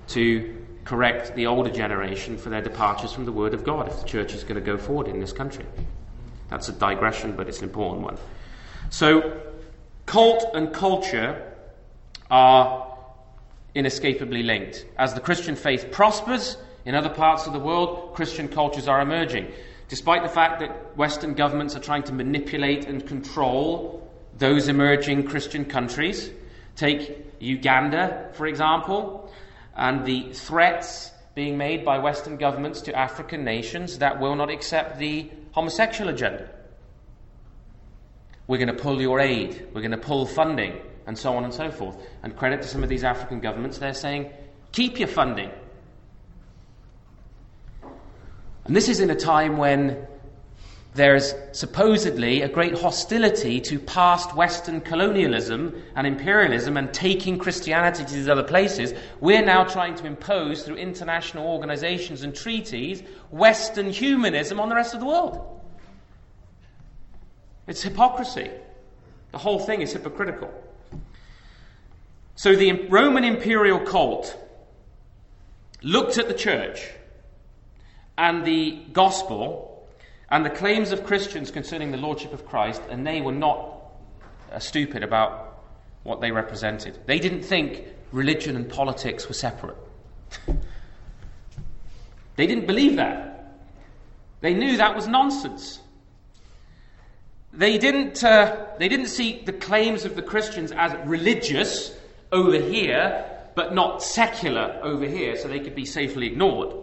[0.08, 4.04] to correct the older generation for their departures from the Word of God if the
[4.08, 5.64] church is going to go forward in this country.
[6.48, 8.16] That's a digression, but it's an important one.
[8.90, 9.40] So,
[10.04, 11.54] cult and culture
[12.32, 12.98] are
[13.76, 14.86] inescapably linked.
[14.98, 19.52] As the Christian faith prospers, in other parts of the world, Christian cultures are emerging.
[19.92, 25.66] Despite the fact that Western governments are trying to manipulate and control those emerging Christian
[25.66, 26.30] countries,
[26.76, 29.30] take Uganda, for example,
[29.76, 34.98] and the threats being made by Western governments to African nations that will not accept
[34.98, 36.48] the homosexual agenda.
[38.46, 41.52] We're going to pull your aid, we're going to pull funding, and so on and
[41.52, 41.98] so forth.
[42.22, 44.30] And credit to some of these African governments, they're saying,
[44.72, 45.50] keep your funding,
[48.64, 50.06] and this is in a time when
[50.94, 58.12] there's supposedly a great hostility to past Western colonialism and imperialism and taking Christianity to
[58.12, 58.92] these other places.
[59.20, 64.92] We're now trying to impose, through international organizations and treaties, Western humanism on the rest
[64.92, 65.60] of the world.
[67.66, 68.50] It's hypocrisy.
[69.30, 70.52] The whole thing is hypocritical.
[72.34, 74.38] So the Roman imperial cult
[75.82, 76.86] looked at the church
[78.18, 79.86] and the gospel
[80.30, 83.82] and the claims of Christians concerning the lordship of Christ, and they were not
[84.50, 85.64] uh, stupid about
[86.04, 86.98] what they represented.
[87.06, 89.76] They didn't think religion and politics were separate.
[92.36, 93.58] they didn't believe that.
[94.40, 95.80] They knew that was nonsense.
[97.52, 101.94] They didn't, uh, they didn't see the claims of the Christians as religious
[102.32, 106.74] over here, but not secular over here, so they could be safely ignored.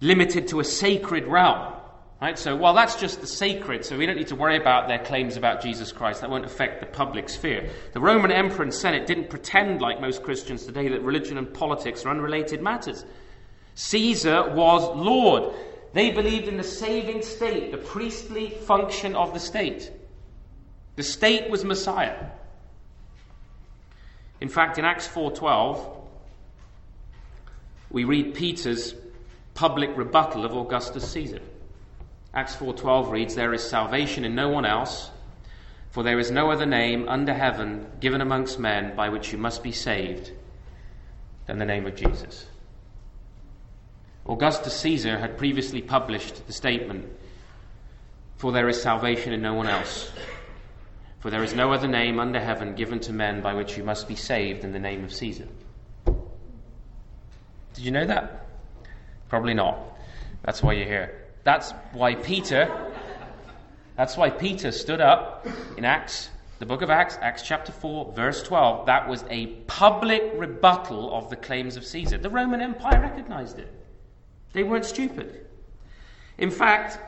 [0.00, 1.74] Limited to a sacred realm.
[2.20, 2.38] Right?
[2.38, 5.38] So, well, that's just the sacred, so we don't need to worry about their claims
[5.38, 6.20] about Jesus Christ.
[6.20, 7.70] That won't affect the public sphere.
[7.94, 12.04] The Roman Emperor and Senate didn't pretend, like most Christians today, that religion and politics
[12.04, 13.06] are unrelated matters.
[13.74, 15.54] Caesar was Lord.
[15.94, 19.90] They believed in the saving state, the priestly function of the state.
[20.96, 22.26] The state was Messiah.
[24.42, 26.06] In fact, in Acts 4:12,
[27.90, 28.94] we read Peter's
[29.60, 31.42] public rebuttal of Augustus Caesar.
[32.32, 35.10] Acts 4:12 reads, "There is salvation in no one else,
[35.90, 39.62] for there is no other name under heaven given amongst men by which you must
[39.62, 40.32] be saved
[41.44, 42.46] than the name of Jesus."
[44.24, 47.04] Augustus Caesar had previously published the statement,
[48.38, 50.10] "For there is salvation in no one else,
[51.18, 54.08] for there is no other name under heaven given to men by which you must
[54.08, 55.48] be saved in the name of Caesar."
[57.74, 58.46] Did you know that?
[59.30, 59.78] Probably not.
[60.42, 61.24] That's why you're here.
[61.44, 62.92] That's why Peter,
[63.96, 65.46] that's why Peter stood up
[65.78, 66.28] in Acts,
[66.58, 68.86] the book of Acts, Acts chapter 4, verse 12.
[68.86, 72.18] That was a public rebuttal of the claims of Caesar.
[72.18, 73.72] The Roman Empire recognized it.
[74.52, 75.46] They weren't stupid.
[76.36, 76.98] In fact,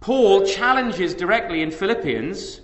[0.00, 2.60] Paul challenges directly in Philippians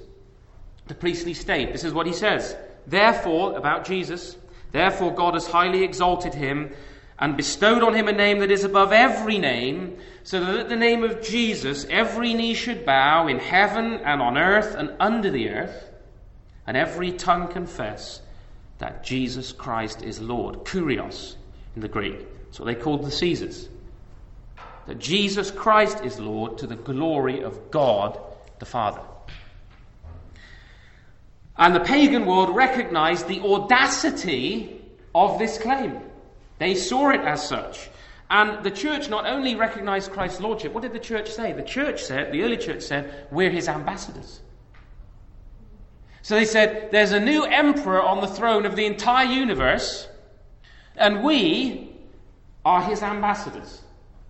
[0.88, 1.72] the priestly state.
[1.72, 2.56] This is what he says.
[2.86, 4.36] Therefore, about Jesus,
[4.72, 6.72] therefore God has highly exalted him
[7.20, 10.76] and bestowed on him a name that is above every name, so that at the
[10.76, 15.50] name of Jesus every knee should bow in heaven and on earth and under the
[15.50, 15.90] earth,
[16.66, 18.22] and every tongue confess
[18.78, 20.64] that Jesus Christ is Lord.
[20.64, 21.36] Kurios
[21.76, 22.26] in the Greek.
[22.46, 23.68] That's what they called the Caesars.
[24.86, 28.18] That Jesus Christ is Lord to the glory of God
[28.58, 29.02] the Father.
[31.56, 34.80] And the pagan world recognized the audacity
[35.14, 36.00] of this claim.
[36.60, 37.90] They saw it as such.
[38.30, 41.52] And the church not only recognized Christ's lordship, what did the church say?
[41.52, 44.40] The church said, the early church said, we're his ambassadors.
[46.22, 50.06] So they said, there's a new emperor on the throne of the entire universe,
[50.96, 51.96] and we
[52.64, 53.80] are his ambassadors.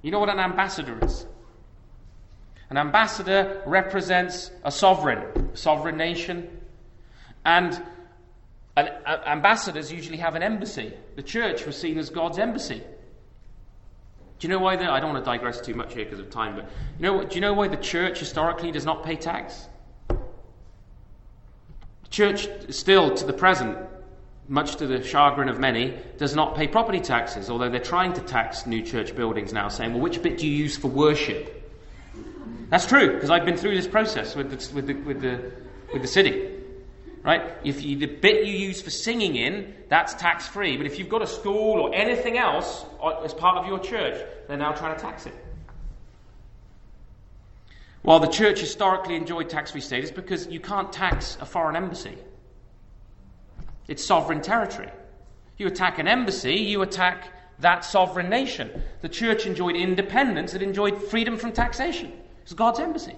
[0.03, 1.27] You know what an ambassador is?
[2.71, 6.61] An ambassador represents a sovereign, sovereign nation,
[7.45, 7.83] and
[8.77, 10.93] ambassadors usually have an embassy.
[11.17, 12.83] The church was seen as God's embassy.
[14.39, 14.77] Do you know why?
[14.77, 17.25] The, I don't want to digress too much here because of time, but you know,
[17.25, 19.67] do you know why the church historically does not pay tax?
[20.09, 20.17] The
[22.09, 23.77] church still, to the present,
[24.49, 28.23] much to the chagrin of many, does not pay property taxes, although they're trying to
[28.23, 31.57] tax new church buildings now, saying, well, which bit do you use for worship?
[32.71, 35.53] That's true, because I've been through this process with the, with the, with the,
[35.93, 36.60] with the city
[37.23, 37.55] right?
[37.65, 40.77] If you, the bit you use for singing in, that's tax free.
[40.77, 44.19] But if you've got a school or anything else uh, as part of your church,
[44.49, 45.35] they're now trying to tax it.
[48.03, 52.17] While the church historically enjoyed tax free status because you can't tax a foreign embassy,
[53.89, 54.89] it's sovereign territory.
[55.59, 58.71] You attack an embassy, you attack that sovereign nation.
[59.03, 62.13] The church enjoyed independence, it enjoyed freedom from taxation.
[62.43, 63.17] It's God's embassy.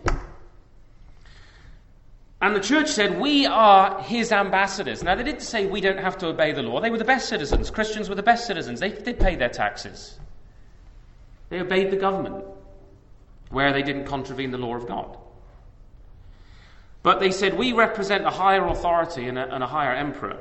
[2.43, 5.05] And the church said, We are his ambassadors.
[5.05, 6.81] Now, they didn't say we don't have to obey the law.
[6.81, 7.71] They were the best citizens.
[7.71, 8.81] Christians were the best citizens.
[8.81, 10.19] They did pay their taxes.
[11.51, 12.45] They obeyed the government
[13.51, 15.17] where they didn't contravene the law of God.
[17.05, 20.39] But they said, We represent a higher authority and a, and a higher emperor.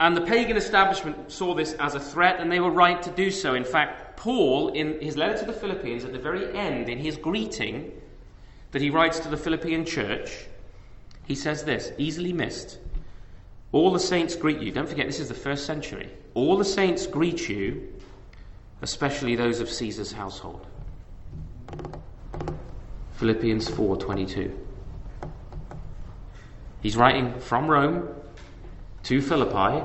[0.00, 3.30] And the pagan establishment saw this as a threat, and they were right to do
[3.30, 3.52] so.
[3.54, 7.18] In fact, Paul, in his letter to the Philippians, at the very end, in his
[7.18, 7.97] greeting,
[8.72, 10.46] that he writes to the Philippian church,
[11.26, 12.78] he says this, easily missed.
[13.72, 14.72] All the saints greet you.
[14.72, 16.10] Don't forget, this is the first century.
[16.34, 17.92] All the saints greet you,
[18.82, 20.66] especially those of Caesar's household.
[23.12, 24.52] Philippians 4:22.
[26.80, 28.08] He's writing from Rome
[29.02, 29.84] to Philippi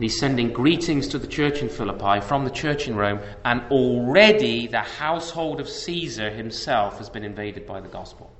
[0.00, 3.60] and he's sending greetings to the church in Philippi from the church in Rome, and
[3.70, 8.32] already the household of Caesar himself has been invaded by the gospel.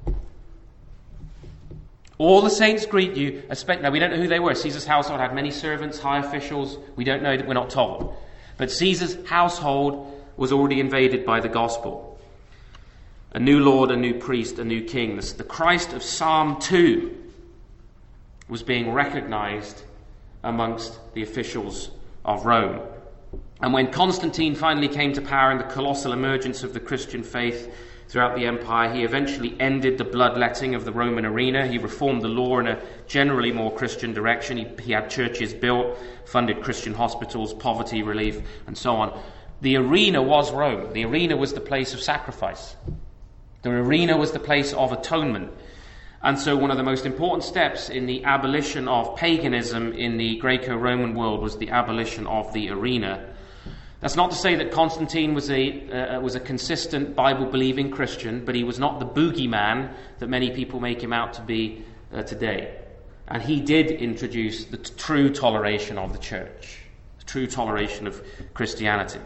[2.16, 3.42] All the saints greet you.
[3.68, 4.54] Now, we don't know who they were.
[4.54, 6.78] Caesar's household had many servants, high officials.
[6.96, 8.16] We don't know, we're not told.
[8.56, 12.18] But Caesar's household was already invaded by the gospel.
[13.32, 15.16] A new Lord, a new priest, a new king.
[15.16, 17.14] The Christ of Psalm 2
[18.48, 19.82] was being recognized
[20.42, 21.90] amongst the officials
[22.24, 22.80] of Rome.
[23.62, 27.72] And when Constantine finally came to power in the colossal emergence of the Christian faith
[28.08, 31.66] throughout the empire, he eventually ended the bloodletting of the Roman arena.
[31.66, 34.56] He reformed the law in a generally more Christian direction.
[34.56, 39.20] He, he had churches built, funded Christian hospitals, poverty relief, and so on.
[39.60, 40.92] The arena was Rome.
[40.94, 42.76] The arena was the place of sacrifice.
[43.62, 45.52] The arena was the place of atonement.
[46.22, 50.36] And so, one of the most important steps in the abolition of paganism in the
[50.36, 53.26] Greco Roman world was the abolition of the arena.
[54.00, 58.44] That's not to say that Constantine was a, uh, was a consistent Bible believing Christian,
[58.44, 62.22] but he was not the boogeyman that many people make him out to be uh,
[62.22, 62.78] today.
[63.28, 66.80] And he did introduce the t- true toleration of the church,
[67.18, 69.20] the true toleration of Christianity.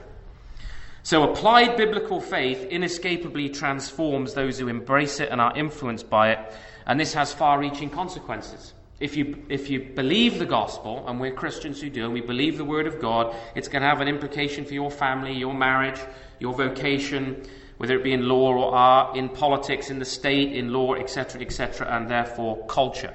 [1.03, 6.55] So, applied biblical faith inescapably transforms those who embrace it and are influenced by it
[6.87, 8.74] and this has far reaching consequences.
[9.01, 12.57] If you, if you believe the gospel, and we're Christians who do, and we believe
[12.57, 15.99] the word of God, it's going to have an implication for your family, your marriage,
[16.39, 17.45] your vocation,
[17.78, 21.41] whether it be in law or art, in politics, in the state, in law, etc.,
[21.41, 23.12] etc., and therefore culture.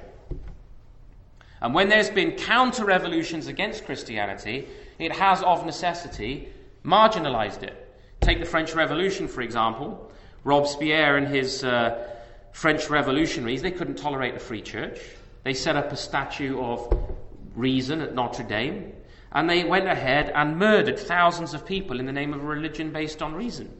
[1.62, 4.66] And when there's been counter revolutions against Christianity,
[4.98, 6.48] it has of necessity
[6.84, 7.86] marginalized it.
[8.20, 10.12] Take the French Revolution, for example.
[10.44, 11.64] Robespierre and his.
[11.64, 12.06] Uh,
[12.52, 15.00] French revolutionaries, they couldn't tolerate the free church.
[15.44, 17.10] They set up a statue of
[17.54, 18.92] reason at Notre Dame,
[19.32, 22.90] and they went ahead and murdered thousands of people in the name of a religion
[22.90, 23.70] based on reason.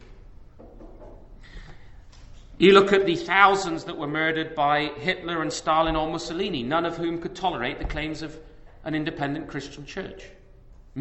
[2.59, 6.85] You look at the thousands that were murdered by Hitler and Stalin or Mussolini, none
[6.85, 8.39] of whom could tolerate the claims of
[8.85, 10.25] an independent Christian church.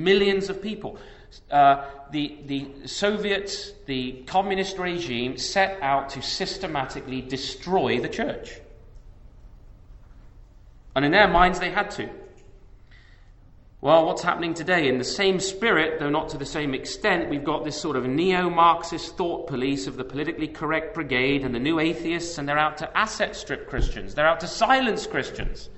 [0.03, 0.97] Millions of people.
[1.51, 8.59] Uh, the, the Soviets, the communist regime, set out to systematically destroy the church.
[10.95, 12.09] And in their minds, they had to.
[13.81, 14.89] Well, what's happening today?
[14.89, 18.05] In the same spirit, though not to the same extent, we've got this sort of
[18.05, 22.57] neo Marxist thought police of the politically correct brigade and the new atheists, and they're
[22.57, 24.15] out to asset strip Christians.
[24.15, 25.69] They're out to silence Christians.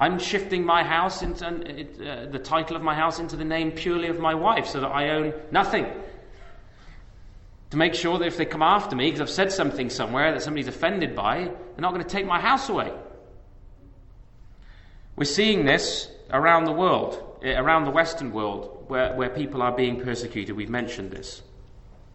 [0.00, 4.08] I'm shifting my house into uh, the title of my house into the name purely
[4.08, 5.86] of my wife so that I own nothing.
[7.70, 10.40] To make sure that if they come after me because I've said something somewhere that
[10.40, 12.90] somebody's offended by, they're not going to take my house away.
[15.16, 19.72] We're seeing this around the world, eh, around the Western world, where, where people are
[19.72, 20.56] being persecuted.
[20.56, 21.42] We've mentioned this.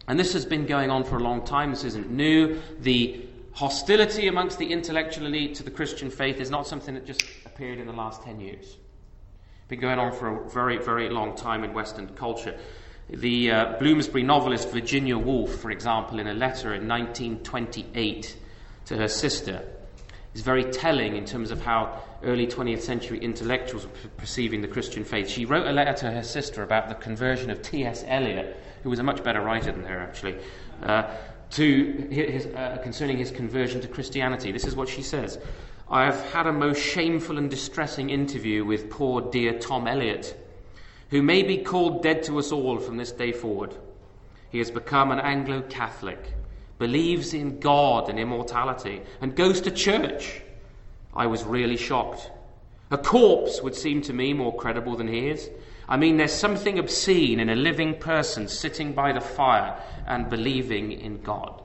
[0.08, 1.70] And this has been going on for a long time.
[1.70, 2.60] This isn't new.
[2.80, 7.22] The hostility amongst the intellectual elite to the Christian faith is not something that just
[7.56, 8.76] appeared in the last 10 years.
[9.68, 12.54] Been going on for a very, very long time in Western culture.
[13.08, 18.36] The uh, Bloomsbury novelist Virginia Woolf, for example, in a letter in 1928
[18.84, 19.66] to her sister,
[20.34, 25.02] is very telling in terms of how early 20th century intellectuals were perceiving the Christian
[25.02, 25.26] faith.
[25.26, 28.04] She wrote a letter to her sister about the conversion of T.S.
[28.06, 30.36] Eliot, who was a much better writer than her, actually.
[30.82, 31.10] Uh,
[31.48, 34.52] to his, uh, concerning his conversion to Christianity.
[34.52, 35.38] This is what she says
[35.88, 40.36] I have had a most shameful and distressing interview with poor dear Tom Eliot,
[41.10, 43.72] who may be called dead to us all from this day forward.
[44.50, 46.32] He has become an Anglo Catholic,
[46.80, 50.42] believes in God and immortality, and goes to church.
[51.14, 52.32] I was really shocked.
[52.90, 55.48] A corpse would seem to me more credible than he is.
[55.88, 60.90] I mean, there's something obscene in a living person sitting by the fire and believing
[60.90, 61.62] in God.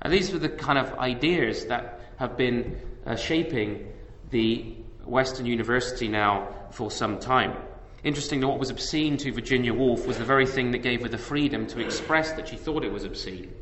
[0.00, 3.84] And these were the kind of ideas that have been uh, shaping
[4.30, 7.56] the Western University now for some time.
[8.04, 11.18] Interestingly, what was obscene to Virginia Woolf was the very thing that gave her the
[11.18, 13.52] freedom to express that she thought it was obscene.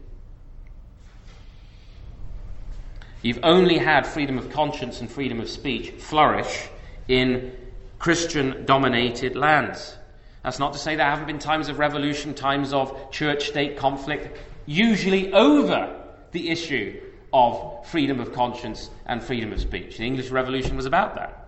[3.22, 6.68] You've only had freedom of conscience and freedom of speech flourish
[7.08, 7.56] in
[7.98, 9.96] Christian dominated lands.
[10.42, 14.36] That's not to say there haven't been times of revolution, times of church state conflict,
[14.66, 15.96] usually over
[16.32, 17.00] the issue
[17.32, 19.98] of freedom of conscience and freedom of speech.
[19.98, 21.40] The English Revolution was about that.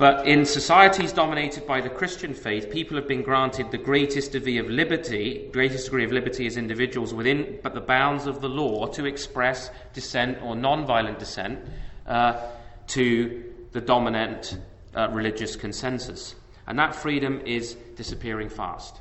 [0.00, 4.56] But in societies dominated by the Christian faith, people have been granted the greatest degree
[4.56, 8.86] of liberty, greatest degree of liberty as individuals within but the bounds of the law
[8.86, 11.58] to express dissent or non-violent dissent
[12.06, 12.40] uh,
[12.86, 14.58] to the dominant
[14.94, 16.34] uh, religious consensus.
[16.66, 19.00] And that freedom is disappearing fast.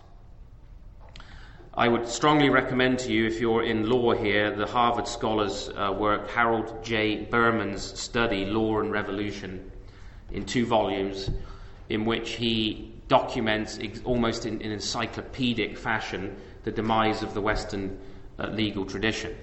[1.80, 5.96] I would strongly recommend to you, if you're in law here, the Harvard scholars' uh,
[5.98, 7.24] work, Harold J.
[7.24, 9.72] Berman's study, Law and Revolution,
[10.30, 11.30] in two volumes,
[11.88, 17.98] in which he documents ex- almost in, in, encyclopedic fashion the demise of the Western
[18.40, 19.34] uh, legal tradition.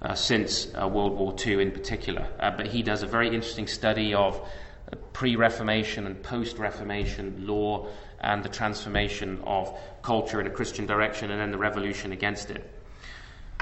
[0.00, 2.28] Uh, since uh, World War II in particular.
[2.38, 4.40] Uh, but he does a very interesting study of
[5.12, 7.88] pre Reformation and post Reformation law
[8.24, 12.70] and the transformation of culture in a Christian direction and then the revolution against it.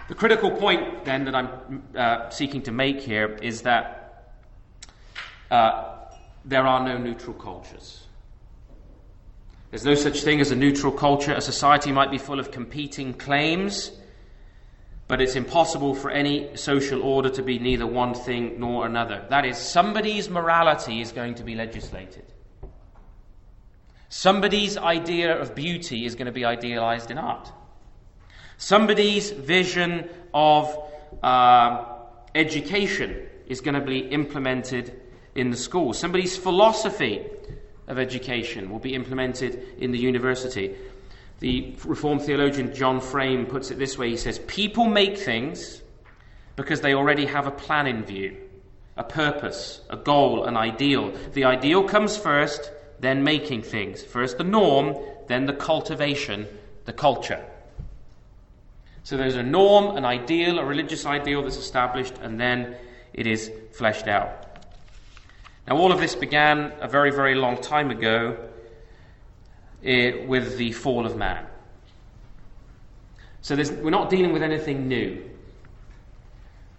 [0.08, 4.34] The critical point, then, that I'm uh, seeking to make here is that
[5.50, 5.94] uh,
[6.44, 8.06] there are no neutral cultures.
[9.70, 11.32] There's no such thing as a neutral culture.
[11.32, 13.90] A society might be full of competing claims,
[15.08, 19.24] but it's impossible for any social order to be neither one thing nor another.
[19.30, 22.24] That is, somebody's morality is going to be legislated.
[24.12, 27.50] Somebody's idea of beauty is going to be idealized in art.
[28.58, 30.68] Somebody's vision of
[31.22, 31.86] uh,
[32.34, 35.00] education is going to be implemented
[35.34, 35.94] in the school.
[35.94, 37.24] Somebody's philosophy
[37.86, 40.74] of education will be implemented in the university.
[41.40, 45.80] The Reformed theologian John Frame puts it this way he says, People make things
[46.56, 48.36] because they already have a plan in view,
[48.94, 51.14] a purpose, a goal, an ideal.
[51.32, 52.70] The ideal comes first,
[53.02, 54.02] then making things.
[54.02, 54.96] First the norm,
[55.26, 56.46] then the cultivation,
[56.84, 57.44] the culture.
[59.02, 62.76] So there's a norm, an ideal, a religious ideal that's established, and then
[63.12, 64.66] it is fleshed out.
[65.66, 68.36] Now, all of this began a very, very long time ago
[69.84, 71.44] eh, with the fall of man.
[73.40, 75.28] So we're not dealing with anything new.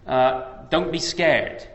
[0.06, 1.68] Uh, don't be scared.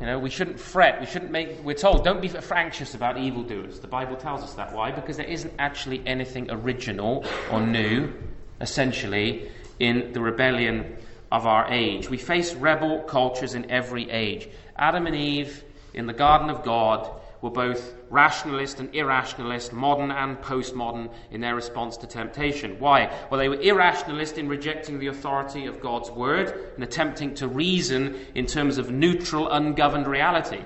[0.00, 1.00] You know, we shouldn't fret.
[1.00, 1.64] We shouldn't make.
[1.64, 3.80] We're told don't be anxious about evildoers.
[3.80, 4.72] The Bible tells us that.
[4.74, 4.90] Why?
[4.90, 8.12] Because there isn't actually anything original or new,
[8.60, 10.96] essentially, in the rebellion
[11.32, 12.10] of our age.
[12.10, 14.48] We face rebel cultures in every age.
[14.76, 17.10] Adam and Eve in the garden of God
[17.46, 22.76] were both rationalist and irrationalist, modern and postmodern in their response to temptation.
[22.80, 23.16] Why?
[23.30, 28.16] Well, they were irrationalist in rejecting the authority of God's word and attempting to reason
[28.34, 30.60] in terms of neutral, ungoverned reality.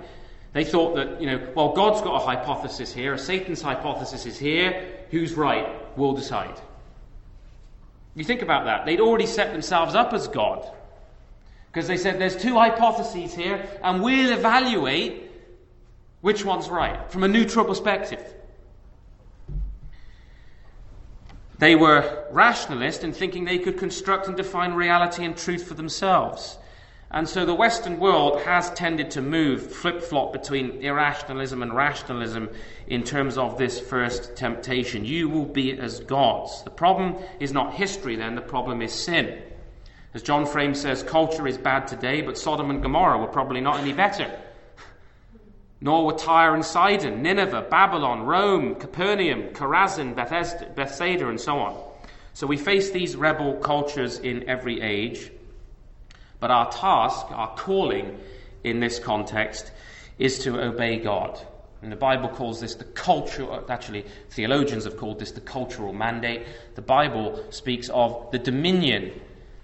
[0.55, 4.89] They thought that, you know, well, God's got a hypothesis here, Satan's hypothesis is here,
[5.11, 5.69] who's right?
[5.99, 6.59] We'll decide.
[8.15, 8.87] You think about that.
[8.87, 10.67] They'd already set themselves up as God.
[11.71, 15.30] Because they said there's two hypotheses here, and we'll evaluate
[16.21, 18.23] which one's right from a neutral perspective.
[21.59, 26.57] They were rationalist in thinking they could construct and define reality and truth for themselves.
[27.11, 32.49] And so the Western world has tended to move, flip flop between irrationalism and rationalism
[32.87, 35.05] in terms of this first temptation.
[35.05, 36.63] You will be as gods.
[36.63, 39.43] The problem is not history, then, the problem is sin.
[40.15, 43.81] As John Frame says, culture is bad today, but Sodom and Gomorrah were probably not
[43.81, 44.31] any better.
[45.81, 51.83] Nor were Tyre and Sidon, Nineveh, Babylon, Rome, Capernaum, Chorazin, Bethsaida, and so on.
[52.35, 55.31] So we face these rebel cultures in every age.
[56.39, 58.19] But our task, our calling
[58.63, 59.73] in this context,
[60.19, 61.41] is to obey God.
[61.83, 66.47] And the Bible calls this the cultural, actually, theologians have called this the cultural mandate.
[66.75, 69.19] The Bible speaks of the dominion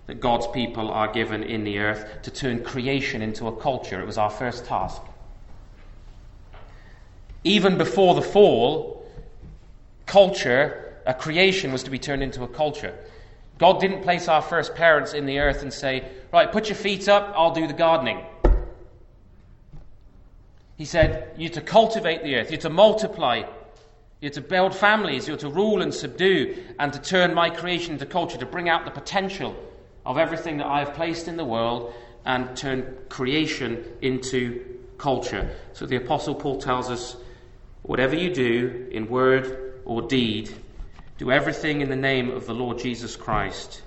[0.07, 4.01] that God's people are given in the earth to turn creation into a culture.
[4.01, 5.03] It was our first task.
[7.47, 9.07] Even before the fall,
[10.05, 12.93] culture, a creation, was to be turned into a culture.
[13.59, 17.09] God didn't place our first parents in the earth and say, Right, put your feet
[17.09, 18.21] up, I'll do the gardening.
[20.77, 23.45] He said, You're to cultivate the earth, you're to multiply,
[24.21, 28.07] you're to build families, you're to rule and subdue, and to turn my creation into
[28.07, 29.55] culture, to bring out the potential
[30.05, 31.95] of everything that I have placed in the world
[32.25, 34.65] and turn creation into
[34.99, 35.49] culture.
[35.75, 37.17] So the Apostle Paul tells us
[37.87, 40.53] whatever you do in word or deed,
[41.19, 43.83] do everything in the name of the Lord Jesus Christ,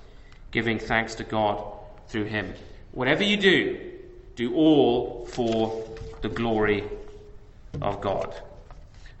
[0.50, 1.62] giving thanks to God
[2.08, 2.52] through him.
[2.92, 3.78] Whatever you do,
[4.34, 5.84] do all for
[6.22, 6.82] the glory
[7.82, 8.34] of God.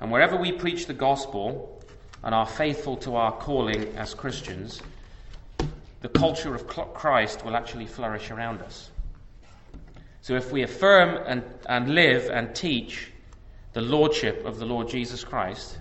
[0.00, 1.82] And wherever we preach the gospel
[2.24, 4.80] and are faithful to our calling as Christians,
[6.00, 8.90] the culture of Christ will actually flourish around us.
[10.22, 13.09] So if we affirm and, and live and teach
[13.72, 15.78] the lordship of the Lord Jesus Christ,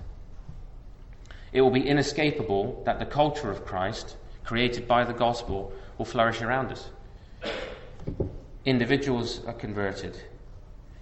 [1.52, 6.42] it will be inescapable that the culture of Christ, created by the gospel, will flourish
[6.42, 6.90] around us.
[8.66, 10.18] Individuals are converted.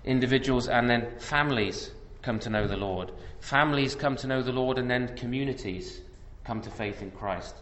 [0.05, 3.11] Individuals and then families come to know the Lord.
[3.39, 6.01] Families come to know the Lord, and then communities
[6.45, 7.55] come to faith in Christ.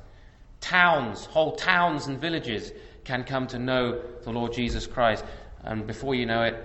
[0.62, 2.72] Towns, whole towns and villages
[3.04, 5.26] can come to know the Lord Jesus Christ.
[5.64, 6.56] And before you know it,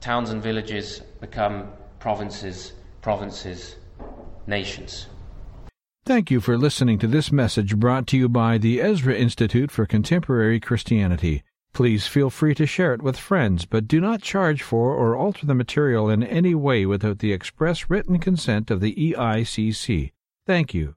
[0.00, 1.68] towns and villages become
[2.00, 2.72] provinces,
[3.02, 3.76] provinces,
[4.46, 5.06] nations.
[6.04, 9.86] Thank you for listening to this message brought to you by the Ezra Institute for
[9.86, 11.44] Contemporary Christianity.
[11.72, 15.46] Please feel free to share it with friends, but do not charge for or alter
[15.46, 20.10] the material in any way without the express written consent of the EICC.
[20.46, 20.96] Thank you.